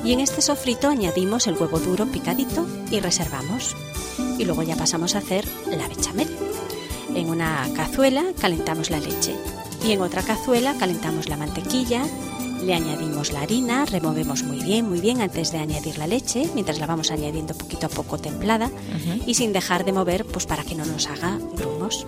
y 0.03 0.15
en 0.15 0.21
este 0.21 0.41
sofrito 0.41 0.88
añadimos 0.88 1.47
el 1.47 1.57
huevo 1.57 1.79
duro 1.79 2.07
picadito 2.07 2.67
y 2.91 3.01
reservamos. 3.01 3.77
Y 4.38 4.47
luego 4.47 4.62
ya 4.62 4.77
pasamos 4.77 5.15
a 5.15 5.19
hacer 5.19 5.45
la 5.71 5.88
bechamel. 5.88 6.29
En 7.15 7.29
una 7.29 7.69
cazuela 7.77 8.25
calentamos 8.41 8.88
la 8.88 8.99
leche 8.99 9.37
y 9.87 9.93
en 9.93 10.01
otra 10.01 10.23
cazuela 10.23 10.75
calentamos 10.79 11.29
la 11.29 11.37
mantequilla, 11.37 12.03
le 12.65 12.73
añadimos 12.73 13.31
la 13.31 13.43
harina, 13.43 13.85
removemos 13.85 14.45
muy 14.45 14.62
bien, 14.62 14.88
muy 14.88 15.03
bien 15.03 15.21
antes 15.21 15.53
de 15.53 15.59
añadir 15.59 15.99
la 15.99 16.07
leche, 16.07 16.49
mientras 16.55 16.79
la 16.79 16.87
vamos 16.87 17.11
añadiendo 17.11 17.53
poquito 17.53 17.88
a 17.88 17.91
poco 17.91 18.17
templada 18.17 18.71
y 19.27 19.35
sin 19.35 19.53
dejar 19.53 19.85
de 19.85 19.93
mover 19.93 20.25
pues 20.25 20.47
para 20.47 20.65
que 20.65 20.75
no 20.75 20.87
nos 20.87 21.09
haga 21.09 21.38
grumos. 21.59 22.07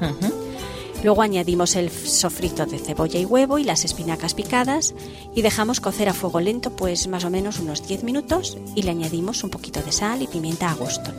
Luego 1.04 1.20
añadimos 1.20 1.76
el 1.76 1.90
sofrito 1.90 2.64
de 2.64 2.78
cebolla 2.78 3.20
y 3.20 3.26
huevo 3.26 3.58
y 3.58 3.64
las 3.64 3.84
espinacas 3.84 4.32
picadas 4.32 4.94
y 5.34 5.42
dejamos 5.42 5.80
cocer 5.80 6.08
a 6.08 6.14
fuego 6.14 6.40
lento 6.40 6.70
pues 6.74 7.08
más 7.08 7.26
o 7.26 7.30
menos 7.30 7.58
unos 7.58 7.86
10 7.86 8.04
minutos 8.04 8.56
y 8.74 8.82
le 8.82 8.90
añadimos 8.90 9.44
un 9.44 9.50
poquito 9.50 9.82
de 9.82 9.92
sal 9.92 10.22
y 10.22 10.26
pimienta 10.26 10.70
a 10.70 10.74
gusto. 10.74 11.12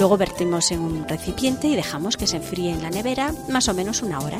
Luego 0.00 0.16
vertimos 0.16 0.72
en 0.72 0.80
un 0.80 1.06
recipiente 1.06 1.68
y 1.68 1.76
dejamos 1.76 2.16
que 2.16 2.26
se 2.26 2.38
enfríe 2.38 2.72
en 2.72 2.82
la 2.82 2.90
nevera 2.90 3.32
más 3.48 3.68
o 3.68 3.74
menos 3.74 4.02
una 4.02 4.18
hora. 4.18 4.38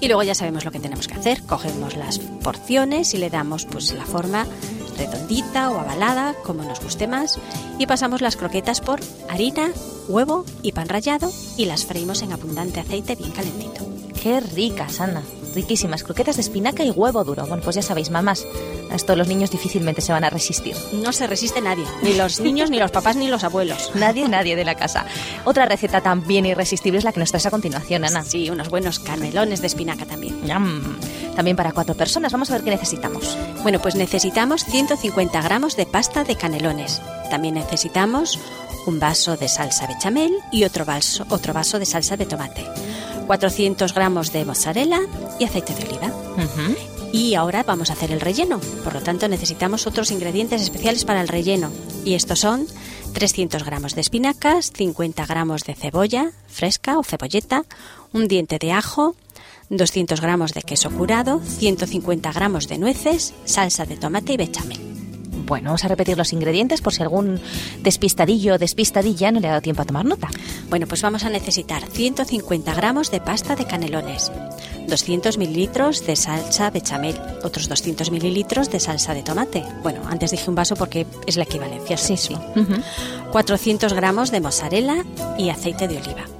Y 0.00 0.06
luego 0.06 0.22
ya 0.22 0.36
sabemos 0.36 0.64
lo 0.64 0.70
que 0.70 0.78
tenemos 0.78 1.08
que 1.08 1.14
hacer. 1.14 1.42
Cogemos 1.42 1.96
las 1.96 2.20
porciones 2.20 3.12
y 3.12 3.18
le 3.18 3.28
damos 3.28 3.66
pues 3.66 3.92
la 3.92 4.06
forma 4.06 4.46
redondita 4.96 5.70
o 5.70 5.78
avalada, 5.78 6.34
como 6.44 6.62
nos 6.64 6.80
guste 6.80 7.06
más, 7.06 7.38
y 7.78 7.86
pasamos 7.86 8.20
las 8.20 8.36
croquetas 8.36 8.80
por 8.80 9.00
harina, 9.28 9.70
huevo 10.08 10.44
y 10.62 10.72
pan 10.72 10.88
rallado 10.88 11.30
y 11.56 11.64
las 11.64 11.84
freímos 11.84 12.22
en 12.22 12.32
abundante 12.32 12.80
aceite 12.80 13.16
bien 13.16 13.32
calentito. 13.32 13.86
Qué 14.22 14.40
ricas, 14.40 15.00
Ana. 15.00 15.22
Riquísimas 15.54 16.02
croquetas 16.02 16.36
de 16.36 16.42
espinaca 16.42 16.84
y 16.84 16.90
huevo 16.90 17.24
duro. 17.24 17.46
Bueno, 17.46 17.62
pues 17.62 17.76
ya 17.76 17.82
sabéis, 17.82 18.10
mamás, 18.10 18.46
a 18.90 18.94
esto 18.94 19.16
los 19.16 19.28
niños 19.28 19.50
difícilmente 19.50 20.00
se 20.00 20.12
van 20.12 20.24
a 20.24 20.30
resistir. 20.30 20.76
No 20.92 21.12
se 21.12 21.26
resiste 21.26 21.60
nadie, 21.60 21.84
ni 22.02 22.14
los 22.14 22.40
niños, 22.40 22.70
ni 22.70 22.78
los 22.78 22.90
papás, 22.90 23.16
ni 23.16 23.28
los 23.28 23.44
abuelos. 23.44 23.90
Nadie, 24.02 24.28
nadie 24.28 24.56
de 24.56 24.64
la 24.64 24.74
casa. 24.74 25.06
Otra 25.44 25.66
receta 25.66 26.00
también 26.00 26.46
irresistible 26.46 26.98
es 26.98 27.04
la 27.04 27.12
que 27.12 27.20
nos 27.20 27.30
traes 27.30 27.46
a 27.46 27.50
continuación, 27.50 28.04
Ana. 28.04 28.24
Sí, 28.24 28.50
unos 28.50 28.68
buenos 28.68 28.98
canelones 28.98 29.60
de 29.60 29.66
espinaca 29.66 30.06
también. 30.06 30.40
También 31.36 31.56
para 31.56 31.72
cuatro 31.72 31.94
personas. 31.94 32.32
Vamos 32.32 32.50
a 32.50 32.54
ver 32.54 32.64
qué 32.64 32.70
necesitamos. 32.70 33.36
Bueno, 33.62 33.80
pues 33.80 33.94
necesitamos 33.94 34.64
150 34.64 35.40
gramos 35.40 35.76
de 35.76 35.86
pasta 35.86 36.24
de 36.24 36.36
canelones. 36.36 37.00
También 37.30 37.54
necesitamos 37.54 38.38
un 38.86 38.98
vaso 38.98 39.36
de 39.36 39.48
salsa 39.48 39.86
bechamel 39.86 40.32
y 40.50 40.64
otro 40.64 40.84
vaso, 40.84 41.24
otro 41.28 41.52
vaso 41.52 41.78
de 41.78 41.86
salsa 41.86 42.16
de 42.16 42.26
tomate. 42.26 42.66
400 43.26 43.94
gramos 43.94 44.32
de 44.32 44.44
mozzarella 44.44 45.00
y 45.38 45.44
aceite 45.44 45.74
de 45.74 45.84
oliva. 45.84 46.10
Y 47.12 47.34
ahora 47.34 47.62
vamos 47.62 47.90
a 47.90 47.92
hacer 47.92 48.10
el 48.10 48.20
relleno. 48.20 48.58
Por 48.84 48.94
lo 48.94 49.02
tanto, 49.02 49.28
necesitamos 49.28 49.86
otros 49.86 50.10
ingredientes 50.10 50.62
especiales 50.62 51.04
para 51.04 51.20
el 51.20 51.28
relleno. 51.28 51.70
Y 52.04 52.14
estos 52.14 52.40
son 52.40 52.66
300 53.12 53.64
gramos 53.64 53.94
de 53.94 54.00
espinacas, 54.00 54.72
50 54.72 55.26
gramos 55.26 55.64
de 55.64 55.74
cebolla 55.74 56.32
fresca 56.48 56.98
o 56.98 57.02
cebolleta, 57.02 57.64
un 58.12 58.28
diente 58.28 58.58
de 58.58 58.72
ajo, 58.72 59.14
200 59.68 60.20
gramos 60.20 60.52
de 60.54 60.62
queso 60.62 60.90
curado, 60.90 61.40
150 61.40 62.32
gramos 62.32 62.68
de 62.68 62.78
nueces, 62.78 63.34
salsa 63.44 63.84
de 63.84 63.96
tomate 63.96 64.34
y 64.34 64.36
bechamel. 64.36 64.91
Bueno, 65.46 65.66
vamos 65.66 65.84
a 65.84 65.88
repetir 65.88 66.16
los 66.16 66.32
ingredientes 66.32 66.80
por 66.80 66.92
si 66.92 67.02
algún 67.02 67.40
despistadillo 67.80 68.54
o 68.54 68.58
despistadilla 68.58 69.30
no 69.30 69.40
le 69.40 69.48
ha 69.48 69.50
dado 69.50 69.62
tiempo 69.62 69.82
a 69.82 69.84
tomar 69.84 70.04
nota. 70.04 70.28
Bueno, 70.68 70.86
pues 70.86 71.02
vamos 71.02 71.24
a 71.24 71.30
necesitar 71.30 71.86
150 71.86 72.74
gramos 72.74 73.10
de 73.10 73.20
pasta 73.20 73.56
de 73.56 73.66
canelones, 73.66 74.32
200 74.88 75.38
mililitros 75.38 76.06
de 76.06 76.16
salsa 76.16 76.70
bechamel, 76.70 77.20
otros 77.44 77.68
200 77.68 78.10
mililitros 78.10 78.70
de 78.70 78.80
salsa 78.80 79.14
de 79.14 79.22
tomate. 79.22 79.64
Bueno, 79.82 80.02
antes 80.08 80.30
dije 80.30 80.48
un 80.48 80.56
vaso 80.56 80.76
porque 80.76 81.06
es 81.26 81.36
la 81.36 81.44
equivalencia. 81.44 81.96
Sí, 81.96 82.16
sí. 82.16 82.36
mismo. 82.54 82.82
400 83.30 83.92
gramos 83.92 84.30
de 84.30 84.40
mozzarella 84.40 85.04
y 85.38 85.48
aceite 85.48 85.88
de 85.88 85.98
oliva. 85.98 86.31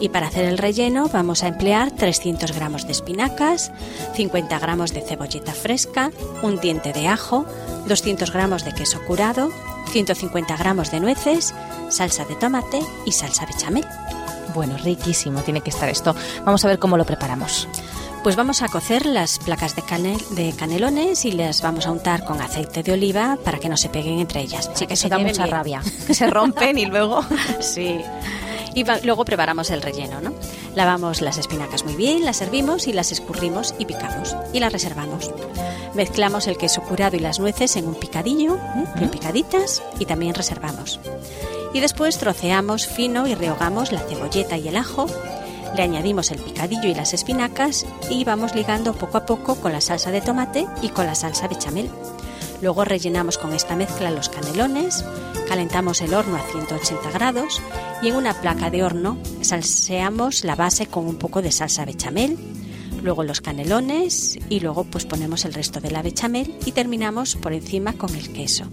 Y 0.00 0.10
para 0.10 0.28
hacer 0.28 0.44
el 0.44 0.58
relleno 0.58 1.08
vamos 1.12 1.42
a 1.42 1.48
emplear 1.48 1.90
300 1.90 2.52
gramos 2.52 2.86
de 2.86 2.92
espinacas, 2.92 3.72
50 4.14 4.58
gramos 4.58 4.92
de 4.94 5.00
cebolleta 5.00 5.52
fresca, 5.52 6.10
un 6.42 6.60
diente 6.60 6.92
de 6.92 7.08
ajo, 7.08 7.46
200 7.86 8.30
gramos 8.32 8.64
de 8.64 8.72
queso 8.72 9.00
curado, 9.06 9.50
150 9.90 10.56
gramos 10.56 10.90
de 10.92 11.00
nueces, 11.00 11.52
salsa 11.88 12.24
de 12.26 12.36
tomate 12.36 12.80
y 13.06 13.12
salsa 13.12 13.44
bechamel. 13.46 13.84
Bueno, 14.54 14.76
riquísimo 14.78 15.42
tiene 15.42 15.60
que 15.62 15.70
estar 15.70 15.88
esto. 15.88 16.14
Vamos 16.44 16.64
a 16.64 16.68
ver 16.68 16.78
cómo 16.78 16.96
lo 16.96 17.04
preparamos. 17.04 17.66
Pues 18.22 18.34
vamos 18.34 18.62
a 18.62 18.68
cocer 18.68 19.06
las 19.06 19.38
placas 19.38 19.76
de, 19.76 19.82
canel- 19.82 20.26
de 20.30 20.52
canelones 20.52 21.24
y 21.24 21.32
las 21.32 21.62
vamos 21.62 21.86
a 21.86 21.92
untar 21.92 22.24
con 22.24 22.40
aceite 22.40 22.82
de 22.82 22.92
oliva 22.92 23.38
para 23.44 23.58
que 23.58 23.68
no 23.68 23.76
se 23.76 23.88
peguen 23.88 24.18
entre 24.18 24.40
ellas. 24.40 24.70
Sí, 24.74 24.86
que 24.86 24.96
se 24.96 25.08
da 25.08 25.18
mucha 25.18 25.44
bien. 25.44 25.50
rabia. 25.54 25.82
Que 26.06 26.14
se 26.14 26.26
rompen 26.28 26.78
y 26.78 26.86
luego... 26.86 27.20
Sí. 27.60 28.00
Y 28.78 28.84
va- 28.84 29.00
luego 29.02 29.24
preparamos 29.24 29.70
el 29.70 29.82
relleno, 29.82 30.20
¿no? 30.20 30.32
Lavamos 30.76 31.20
las 31.20 31.36
espinacas 31.36 31.82
muy 31.84 31.96
bien, 31.96 32.24
las 32.24 32.36
servimos 32.36 32.86
y 32.86 32.92
las 32.92 33.10
escurrimos 33.10 33.74
y 33.76 33.86
picamos 33.86 34.36
y 34.52 34.60
las 34.60 34.72
reservamos. 34.72 35.32
Mezclamos 35.94 36.46
el 36.46 36.56
queso 36.56 36.82
curado 36.82 37.16
y 37.16 37.18
las 37.18 37.40
nueces 37.40 37.74
en 37.74 37.88
un 37.88 37.96
picadillo, 37.96 38.54
¿eh? 38.54 38.84
bien 38.96 39.10
picaditas, 39.10 39.82
y 39.98 40.04
también 40.06 40.34
reservamos. 40.34 41.00
Y 41.74 41.80
después 41.80 42.18
troceamos 42.18 42.86
fino 42.86 43.26
y 43.26 43.34
rehogamos 43.34 43.90
la 43.90 43.98
cebolleta 43.98 44.56
y 44.56 44.68
el 44.68 44.76
ajo. 44.76 45.06
Le 45.74 45.82
añadimos 45.82 46.30
el 46.30 46.38
picadillo 46.38 46.88
y 46.88 46.94
las 46.94 47.14
espinacas 47.14 47.84
y 48.10 48.22
vamos 48.22 48.54
ligando 48.54 48.92
poco 48.94 49.18
a 49.18 49.26
poco 49.26 49.56
con 49.56 49.72
la 49.72 49.80
salsa 49.80 50.12
de 50.12 50.20
tomate 50.20 50.66
y 50.82 50.90
con 50.90 51.04
la 51.06 51.16
salsa 51.16 51.48
bechamel. 51.48 51.90
Luego 52.60 52.84
rellenamos 52.84 53.38
con 53.38 53.52
esta 53.52 53.76
mezcla 53.76 54.10
los 54.10 54.28
canelones, 54.28 55.04
calentamos 55.46 56.00
el 56.00 56.14
horno 56.14 56.36
a 56.36 56.40
180 56.40 57.10
grados 57.10 57.62
y 58.02 58.08
en 58.08 58.16
una 58.16 58.34
placa 58.40 58.70
de 58.70 58.82
horno 58.82 59.16
salseamos 59.42 60.44
la 60.44 60.56
base 60.56 60.86
con 60.86 61.06
un 61.06 61.16
poco 61.16 61.40
de 61.40 61.52
salsa 61.52 61.84
bechamel, 61.84 62.36
luego 63.02 63.22
los 63.22 63.40
canelones 63.40 64.38
y 64.48 64.60
luego 64.60 64.84
pues 64.84 65.06
ponemos 65.06 65.44
el 65.44 65.54
resto 65.54 65.80
de 65.80 65.92
la 65.92 66.02
bechamel 66.02 66.54
y 66.66 66.72
terminamos 66.72 67.36
por 67.36 67.52
encima 67.52 67.92
con 67.92 68.14
el 68.14 68.32
queso. 68.32 68.64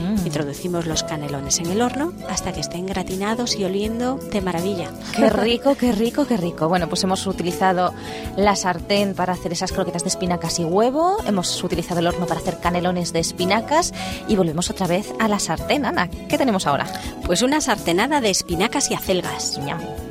Mm. 0.00 0.26
Introducimos 0.26 0.86
los 0.86 1.02
canelones 1.02 1.58
en 1.58 1.66
el 1.66 1.80
horno 1.82 2.12
hasta 2.28 2.52
que 2.52 2.60
estén 2.60 2.86
gratinados 2.86 3.56
y 3.56 3.64
oliendo 3.64 4.16
de 4.16 4.40
maravilla. 4.40 4.90
Qué 5.14 5.30
rico, 5.30 5.74
qué 5.74 5.92
rico, 5.92 6.26
qué 6.26 6.36
rico. 6.36 6.68
Bueno, 6.68 6.88
pues 6.88 7.04
hemos 7.04 7.26
utilizado 7.26 7.92
la 8.36 8.56
sartén 8.56 9.14
para 9.14 9.32
hacer 9.32 9.52
esas 9.52 9.72
croquetas 9.72 10.02
de 10.02 10.08
espinacas 10.08 10.58
y 10.58 10.64
huevo, 10.64 11.18
hemos 11.26 11.62
utilizado 11.62 12.00
el 12.00 12.06
horno 12.06 12.26
para 12.26 12.40
hacer 12.40 12.58
canelones 12.58 13.12
de 13.12 13.20
espinacas 13.20 13.92
y 14.28 14.36
volvemos 14.36 14.70
otra 14.70 14.86
vez 14.86 15.12
a 15.18 15.28
la 15.28 15.38
sartén. 15.38 15.84
Ana, 15.84 16.08
¿qué 16.08 16.38
tenemos 16.38 16.66
ahora? 16.66 16.86
Pues 17.24 17.42
una 17.42 17.60
sartenada 17.60 18.20
de 18.20 18.30
espinacas 18.30 18.90
y 18.90 18.94
acelgas. 18.94 19.58
Ñam. 19.58 20.09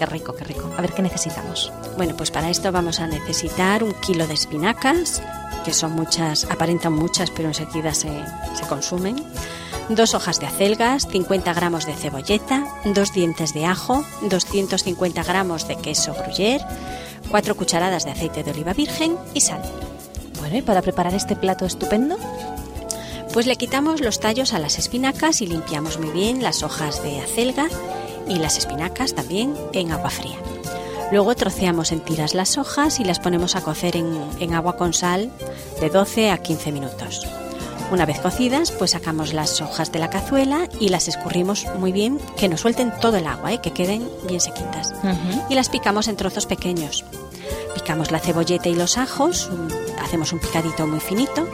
Qué 0.00 0.06
rico, 0.06 0.32
qué 0.32 0.44
rico. 0.44 0.72
A 0.78 0.80
ver 0.80 0.94
qué 0.94 1.02
necesitamos. 1.02 1.70
Bueno, 1.98 2.16
pues 2.16 2.30
para 2.30 2.48
esto 2.48 2.72
vamos 2.72 3.00
a 3.00 3.06
necesitar 3.06 3.84
un 3.84 3.92
kilo 3.92 4.26
de 4.26 4.32
espinacas, 4.32 5.22
que 5.62 5.74
son 5.74 5.92
muchas, 5.92 6.44
aparentan 6.44 6.94
muchas, 6.94 7.30
pero 7.30 7.48
enseguida 7.48 7.92
se, 7.92 8.08
se 8.54 8.66
consumen. 8.66 9.22
Dos 9.90 10.14
hojas 10.14 10.40
de 10.40 10.46
acelgas, 10.46 11.06
50 11.06 11.52
gramos 11.52 11.84
de 11.84 11.92
cebolleta, 11.92 12.64
dos 12.86 13.12
dientes 13.12 13.52
de 13.52 13.66
ajo, 13.66 14.02
250 14.22 15.22
gramos 15.22 15.68
de 15.68 15.76
queso 15.76 16.14
gruyère, 16.14 16.64
cuatro 17.30 17.54
cucharadas 17.54 18.06
de 18.06 18.12
aceite 18.12 18.42
de 18.42 18.52
oliva 18.52 18.72
virgen 18.72 19.18
y 19.34 19.42
sal. 19.42 19.60
Bueno, 20.38 20.56
y 20.56 20.62
para 20.62 20.80
preparar 20.80 21.12
este 21.12 21.36
plato 21.36 21.66
estupendo, 21.66 22.16
Pues 23.34 23.46
le 23.46 23.54
quitamos 23.54 24.00
los 24.00 24.18
tallos 24.18 24.54
a 24.54 24.58
las 24.58 24.78
espinacas 24.78 25.40
y 25.40 25.46
limpiamos 25.46 26.00
muy 26.00 26.10
bien 26.10 26.42
las 26.42 26.64
hojas 26.64 27.00
de 27.04 27.20
acelga 27.20 27.68
y 28.30 28.36
las 28.36 28.56
espinacas 28.56 29.14
también 29.14 29.54
en 29.74 29.92
agua 29.92 30.08
fría. 30.08 30.38
Luego 31.12 31.34
troceamos 31.34 31.92
en 31.92 32.00
tiras 32.00 32.34
las 32.34 32.56
hojas 32.56 33.00
y 33.00 33.04
las 33.04 33.18
ponemos 33.18 33.56
a 33.56 33.62
cocer 33.62 33.96
en, 33.96 34.18
en 34.38 34.54
agua 34.54 34.76
con 34.76 34.94
sal 34.94 35.30
de 35.80 35.90
12 35.90 36.30
a 36.30 36.38
15 36.38 36.72
minutos. 36.72 37.26
Una 37.90 38.06
vez 38.06 38.20
cocidas, 38.20 38.70
pues 38.70 38.92
sacamos 38.92 39.32
las 39.32 39.60
hojas 39.60 39.90
de 39.90 39.98
la 39.98 40.10
cazuela 40.10 40.68
y 40.78 40.90
las 40.90 41.08
escurrimos 41.08 41.66
muy 41.80 41.90
bien, 41.90 42.20
que 42.36 42.48
nos 42.48 42.60
suelten 42.60 42.92
todo 43.00 43.16
el 43.16 43.26
agua, 43.26 43.52
¿eh? 43.52 43.60
que 43.60 43.72
queden 43.72 44.08
bien 44.28 44.40
sequitas. 44.40 44.94
Y 45.48 45.56
las 45.56 45.68
picamos 45.68 46.06
en 46.06 46.14
trozos 46.14 46.46
pequeños. 46.46 47.04
Picamos 47.74 48.12
la 48.12 48.20
cebolleta 48.20 48.68
y 48.68 48.76
los 48.76 48.96
ajos, 48.96 49.50
hacemos 50.00 50.32
un 50.32 50.38
picadito 50.38 50.86
muy 50.86 51.00
finito. 51.00 51.48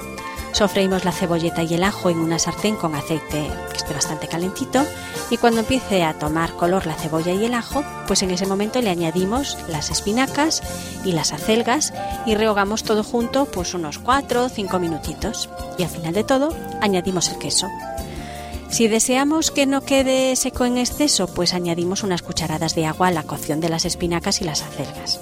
Sofreímos 0.53 1.05
la 1.05 1.13
cebolleta 1.13 1.63
y 1.63 1.75
el 1.75 1.85
ajo 1.85 2.11
en 2.11 2.19
una 2.19 2.39
sartén 2.39 2.77
con 2.77 2.95
aceite 2.95 3.51
que 3.71 3.77
esté 3.77 3.93
bastante 3.93 4.29
calentito 4.29 4.85
y 5.31 5.37
cuando 5.37 5.61
empiece 5.61 6.03
a 6.03 6.19
tomar 6.19 6.53
color 6.53 6.87
la 6.87 6.95
cebolla 6.95 7.33
y 7.33 7.45
el 7.45 7.55
ajo, 7.55 7.85
pues 8.07 8.23
en 8.23 8.31
ese 8.31 8.47
momento 8.47 8.81
le 8.81 8.91
añadimos 8.91 9.59
las 9.69 9.91
espinacas 9.91 10.63
y 11.05 11.13
las 11.13 11.33
acelgas 11.33 11.93
y 12.25 12.35
rehogamos 12.35 12.85
todo 12.85 13.05
junto 13.05 13.45
pues 13.47 13.75
unos 13.75 13.99
4 13.99 14.45
o 14.45 14.49
5 14.49 14.79
minutitos 14.79 15.51
y 15.79 15.83
al 15.83 15.91
final 15.91 16.15
de 16.15 16.25
todo 16.25 16.49
añadimos 16.81 17.29
el 17.29 17.39
queso. 17.39 17.67
Si 18.69 18.89
deseamos 18.89 19.51
que 19.51 19.67
no 19.67 19.83
quede 19.83 20.35
seco 20.37 20.65
en 20.65 20.77
exceso, 20.77 21.29
pues 21.29 21.55
añadimos 21.55 22.03
unas 22.03 22.23
cucharadas 22.23 22.75
de 22.75 22.87
agua 22.87 23.09
a 23.09 23.13
la 23.13 23.23
cocción 23.23 23.61
de 23.61 23.69
las 23.69 23.85
espinacas 23.85 24.41
y 24.41 24.45
las 24.45 24.63
acelgas. 24.63 25.21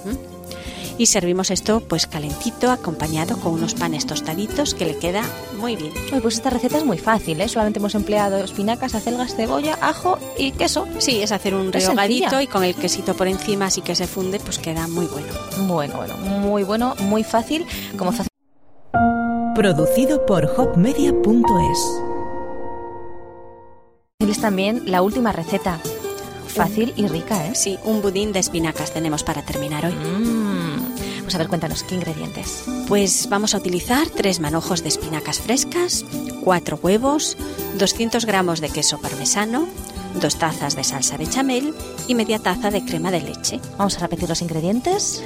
Y 0.97 1.07
servimos 1.07 1.51
esto 1.51 1.81
pues 1.81 2.07
calentito, 2.07 2.71
acompañado 2.71 3.37
con 3.37 3.53
unos 3.53 3.73
panes 3.73 4.05
tostaditos 4.05 4.73
que 4.73 4.85
le 4.85 4.97
queda 4.97 5.23
muy 5.59 5.75
bien. 5.75 5.91
Pues 6.21 6.35
esta 6.35 6.49
receta 6.49 6.77
es 6.77 6.85
muy 6.85 6.97
fácil, 6.97 7.41
¿eh? 7.41 7.47
Solamente 7.49 7.79
hemos 7.79 7.95
empleado 7.95 8.37
espinacas, 8.37 8.95
acelgas, 8.95 9.35
cebolla, 9.35 9.77
ajo 9.81 10.17
y 10.37 10.51
queso. 10.51 10.87
Sí, 10.99 11.21
es 11.21 11.31
hacer 11.31 11.53
un 11.55 11.71
rehogadito 11.71 12.39
y 12.39 12.47
con 12.47 12.63
el 12.63 12.75
quesito 12.75 13.13
por 13.13 13.27
encima 13.27 13.65
así 13.65 13.81
que 13.81 13.95
se 13.95 14.07
funde, 14.07 14.39
pues 14.39 14.59
queda 14.59 14.87
muy 14.87 15.05
bueno. 15.05 15.27
Bueno, 15.67 15.97
bueno, 15.97 16.17
muy 16.17 16.63
bueno, 16.63 16.95
muy 16.99 17.23
fácil. 17.23 17.65
Como 17.97 18.11
fácil 18.11 18.29
Producido 19.55 20.25
por 20.25 20.45
hopmedia.es. 20.57 21.79
es 24.19 24.41
también 24.41 24.83
la 24.85 25.01
última 25.01 25.31
receta. 25.31 25.79
Fácil 26.47 26.93
y 26.97 27.07
rica, 27.07 27.47
¿eh? 27.47 27.55
Sí, 27.55 27.79
un 27.85 28.01
budín 28.01 28.33
de 28.33 28.39
espinacas 28.39 28.91
tenemos 28.91 29.23
para 29.23 29.43
terminar 29.43 29.85
hoy. 29.85 29.93
Mm. 29.93 30.44
Pues 31.25 31.33
a 31.33 31.39
ver, 31.39 31.47
cuéntanos, 31.47 31.81
¿qué 31.81 31.95
ingredientes? 31.95 32.65
Pues 32.87 33.27
vamos 33.29 33.55
a 33.55 33.57
utilizar 33.57 34.07
tres 34.11 34.39
manojos 34.39 34.83
de 34.83 34.89
espinacas 34.89 35.39
frescas, 35.39 36.05
cuatro 36.43 36.79
huevos, 36.81 37.35
200 37.79 38.25
gramos 38.25 38.61
de 38.61 38.69
queso 38.69 38.99
parmesano, 38.99 39.67
dos 40.21 40.37
tazas 40.37 40.75
de 40.75 40.83
salsa 40.83 41.17
bechamel 41.17 41.73
y 42.07 42.13
media 42.13 42.37
taza 42.37 42.69
de 42.69 42.85
crema 42.85 43.09
de 43.09 43.21
leche. 43.21 43.59
Vamos 43.75 43.97
a 43.97 44.01
repetir 44.01 44.29
los 44.29 44.43
ingredientes. 44.43 45.23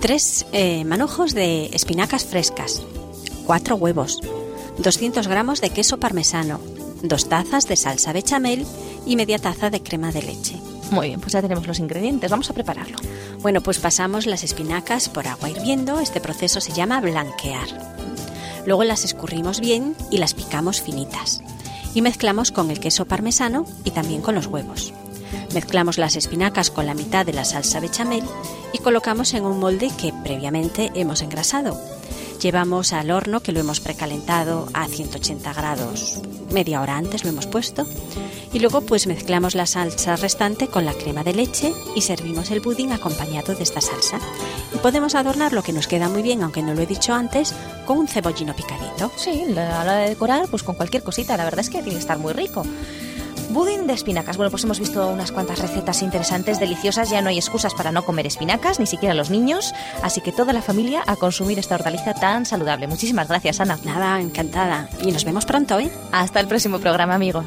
Tres 0.00 0.46
eh, 0.52 0.84
manojos 0.84 1.34
de 1.34 1.66
espinacas 1.72 2.24
frescas, 2.24 2.80
cuatro 3.44 3.74
huevos, 3.74 4.20
200 4.78 5.26
gramos 5.26 5.60
de 5.60 5.70
queso 5.70 5.98
parmesano, 5.98 6.60
dos 7.02 7.28
tazas 7.28 7.66
de 7.66 7.74
salsa 7.74 8.12
bechamel 8.12 8.64
y 9.06 9.16
media 9.16 9.40
taza 9.40 9.70
de 9.70 9.82
crema 9.82 10.12
de 10.12 10.22
leche. 10.22 10.56
Muy 10.92 11.08
bien, 11.08 11.20
pues 11.20 11.32
ya 11.32 11.40
tenemos 11.40 11.66
los 11.66 11.78
ingredientes. 11.78 12.30
Vamos 12.30 12.50
a 12.50 12.52
prepararlo. 12.52 12.98
Bueno, 13.42 13.60
pues 13.60 13.80
pasamos 13.80 14.26
las 14.26 14.44
espinacas 14.44 15.08
por 15.08 15.26
agua 15.26 15.50
hirviendo. 15.50 15.98
Este 15.98 16.20
proceso 16.20 16.60
se 16.60 16.72
llama 16.72 17.00
blanquear. 17.00 17.66
Luego 18.66 18.84
las 18.84 19.04
escurrimos 19.04 19.58
bien 19.58 19.96
y 20.12 20.18
las 20.18 20.32
picamos 20.32 20.80
finitas. 20.80 21.42
Y 21.92 22.02
mezclamos 22.02 22.52
con 22.52 22.70
el 22.70 22.78
queso 22.78 23.04
parmesano 23.04 23.66
y 23.84 23.90
también 23.90 24.22
con 24.22 24.36
los 24.36 24.46
huevos. 24.46 24.94
Mezclamos 25.54 25.98
las 25.98 26.14
espinacas 26.14 26.70
con 26.70 26.86
la 26.86 26.94
mitad 26.94 27.26
de 27.26 27.32
la 27.32 27.44
salsa 27.44 27.80
bechamel 27.80 28.22
y 28.72 28.78
colocamos 28.78 29.34
en 29.34 29.44
un 29.44 29.58
molde 29.58 29.90
que 30.00 30.14
previamente 30.22 30.92
hemos 30.94 31.20
engrasado. 31.20 31.80
Llevamos 32.40 32.92
al 32.92 33.10
horno 33.10 33.40
que 33.40 33.50
lo 33.50 33.58
hemos 33.58 33.80
precalentado 33.80 34.68
a 34.72 34.86
180 34.86 35.52
grados, 35.52 36.20
media 36.52 36.80
hora 36.80 36.96
antes 36.96 37.24
lo 37.24 37.30
hemos 37.30 37.46
puesto. 37.46 37.86
Y 38.52 38.58
luego 38.58 38.82
pues 38.82 39.06
mezclamos 39.06 39.54
la 39.54 39.66
salsa 39.66 40.16
restante 40.16 40.68
con 40.68 40.84
la 40.84 40.92
crema 40.92 41.24
de 41.24 41.32
leche 41.32 41.72
y 41.94 42.02
servimos 42.02 42.50
el 42.50 42.60
budín 42.60 42.92
acompañado 42.92 43.54
de 43.54 43.62
esta 43.62 43.80
salsa. 43.80 44.18
Y 44.74 44.78
podemos 44.78 45.14
adornar 45.14 45.52
lo 45.52 45.62
que 45.62 45.72
nos 45.72 45.86
queda 45.86 46.08
muy 46.08 46.22
bien, 46.22 46.42
aunque 46.42 46.62
no 46.62 46.74
lo 46.74 46.82
he 46.82 46.86
dicho 46.86 47.14
antes, 47.14 47.54
con 47.86 47.98
un 47.98 48.08
cebollino 48.08 48.54
picadito. 48.54 49.10
Sí, 49.16 49.44
a 49.48 49.54
la 49.54 49.80
hora 49.80 49.96
de 49.96 50.10
decorar, 50.10 50.48
pues 50.48 50.62
con 50.62 50.74
cualquier 50.74 51.02
cosita. 51.02 51.36
La 51.36 51.44
verdad 51.44 51.60
es 51.60 51.70
que 51.70 51.82
tiene 51.82 51.92
que 51.92 51.98
estar 51.98 52.18
muy 52.18 52.32
rico. 52.34 52.64
Budín 53.50 53.86
de 53.86 53.92
espinacas. 53.92 54.36
Bueno, 54.38 54.50
pues 54.50 54.64
hemos 54.64 54.78
visto 54.78 55.06
unas 55.08 55.30
cuantas 55.30 55.58
recetas 55.58 56.02
interesantes, 56.02 56.58
deliciosas. 56.58 57.10
Ya 57.10 57.20
no 57.20 57.28
hay 57.28 57.36
excusas 57.36 57.74
para 57.74 57.92
no 57.92 58.04
comer 58.04 58.26
espinacas, 58.26 58.80
ni 58.80 58.86
siquiera 58.86 59.14
los 59.14 59.30
niños. 59.30 59.74
Así 60.02 60.20
que 60.20 60.32
toda 60.32 60.52
la 60.52 60.62
familia 60.62 61.02
a 61.06 61.16
consumir 61.16 61.58
esta 61.58 61.74
hortaliza 61.74 62.14
tan 62.14 62.46
saludable. 62.46 62.86
Muchísimas 62.86 63.28
gracias, 63.28 63.60
Ana. 63.60 63.78
Nada, 63.84 64.20
encantada. 64.20 64.88
Y 65.02 65.12
nos 65.12 65.24
vemos 65.24 65.44
pronto, 65.44 65.78
¿eh? 65.78 65.90
Hasta 66.12 66.40
el 66.40 66.48
próximo 66.48 66.78
programa, 66.78 67.14
amigos. 67.14 67.46